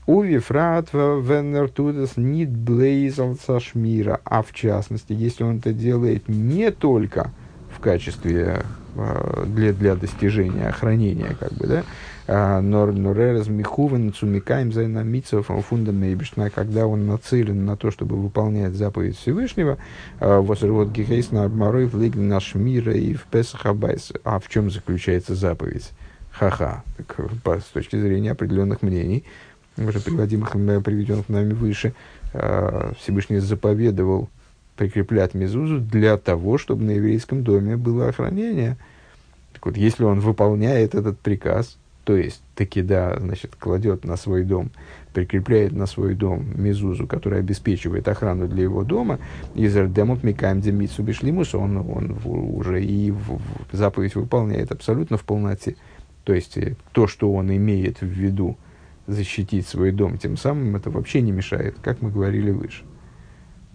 Уви 0.07 0.39
фратва 0.39 1.19
веннер 1.19 1.69
тудес 1.69 2.17
нит 2.17 2.49
блейзал 2.49 3.35
сашмира. 3.35 4.19
А 4.23 4.41
в 4.41 4.51
частности, 4.51 5.13
если 5.13 5.43
он 5.43 5.57
это 5.57 5.73
делает 5.73 6.27
не 6.27 6.71
только 6.71 7.31
в 7.75 7.79
качестве 7.79 8.63
э, 8.95 9.43
для, 9.47 9.73
для 9.73 9.95
достижения 9.95 10.67
охранения, 10.67 11.35
как 11.39 11.53
бы, 11.53 11.67
да, 11.67 11.83
а, 12.27 12.61
нор 12.61 12.93
норерез 12.93 13.47
михувен 13.47 14.13
цумикаем 14.13 14.71
зайнамицев 14.71 15.47
фундамейбишна, 15.47 16.49
когда 16.49 16.87
он 16.87 17.05
нацелен 17.05 17.65
на 17.65 17.75
то, 17.75 17.91
чтобы 17.91 18.15
выполнять 18.15 18.73
заповедь 18.73 19.17
Всевышнего, 19.17 19.77
а, 20.19 20.39
вот 20.39 20.91
гихейс 20.91 21.31
на 21.31 21.43
армарой 21.43 21.85
в 21.85 22.17
наш 22.17 22.55
мира 22.55 22.93
и 22.93 23.13
в 23.15 23.23
Песахабайс. 23.23 24.13
А 24.23 24.39
в 24.39 24.47
чем 24.47 24.71
заключается 24.71 25.35
заповедь? 25.35 25.91
Ха-ха, 26.31 26.83
с 27.45 27.65
точки 27.73 27.99
зрения 27.99 28.31
определенных 28.31 28.81
мнений, 28.81 29.25
уже 29.87 29.99
приводимых, 29.99 30.51
приведенных 30.51 31.29
нами 31.29 31.53
выше, 31.53 31.93
а, 32.33 32.93
Всевышний 32.99 33.39
заповедовал 33.39 34.29
прикреплять 34.75 35.33
мезузу 35.33 35.79
для 35.79 36.17
того, 36.17 36.57
чтобы 36.57 36.83
на 36.83 36.91
еврейском 36.91 37.43
доме 37.43 37.77
было 37.77 38.09
охранение. 38.09 38.77
Так 39.53 39.65
вот, 39.65 39.77
если 39.77 40.03
он 40.03 40.21
выполняет 40.21 40.95
этот 40.95 41.19
приказ, 41.19 41.77
то 42.03 42.15
есть 42.15 42.41
таки 42.55 42.81
да, 42.81 43.17
значит, 43.19 43.55
кладет 43.55 44.05
на 44.05 44.17
свой 44.17 44.43
дом, 44.43 44.71
прикрепляет 45.13 45.73
на 45.73 45.85
свой 45.85 46.15
дом 46.15 46.45
мезузу, 46.55 47.05
которая 47.05 47.41
обеспечивает 47.41 48.07
охрану 48.07 48.47
для 48.47 48.63
его 48.63 48.83
дома, 48.83 49.19
из 49.53 49.75
Эрдемут 49.77 50.23
Микаем 50.23 50.61
Демицу 50.61 51.03
Бишлимус, 51.03 51.53
он, 51.53 51.77
он 51.77 52.17
уже 52.25 52.83
и 52.83 53.11
в, 53.11 53.39
в 53.39 53.41
заповедь 53.71 54.15
выполняет 54.15 54.71
абсолютно 54.71 55.17
в 55.17 55.23
полноте. 55.23 55.75
То 56.23 56.33
есть 56.33 56.57
э, 56.57 56.75
то, 56.91 57.07
что 57.07 57.31
он 57.33 57.55
имеет 57.55 58.01
в 58.01 58.07
виду, 58.07 58.57
защитить 59.07 59.67
свой 59.67 59.91
дом, 59.91 60.17
тем 60.17 60.37
самым 60.37 60.75
это 60.75 60.89
вообще 60.89 61.21
не 61.21 61.31
мешает, 61.31 61.77
как 61.81 62.01
мы 62.01 62.11
говорили 62.11 62.51
выше. 62.51 62.83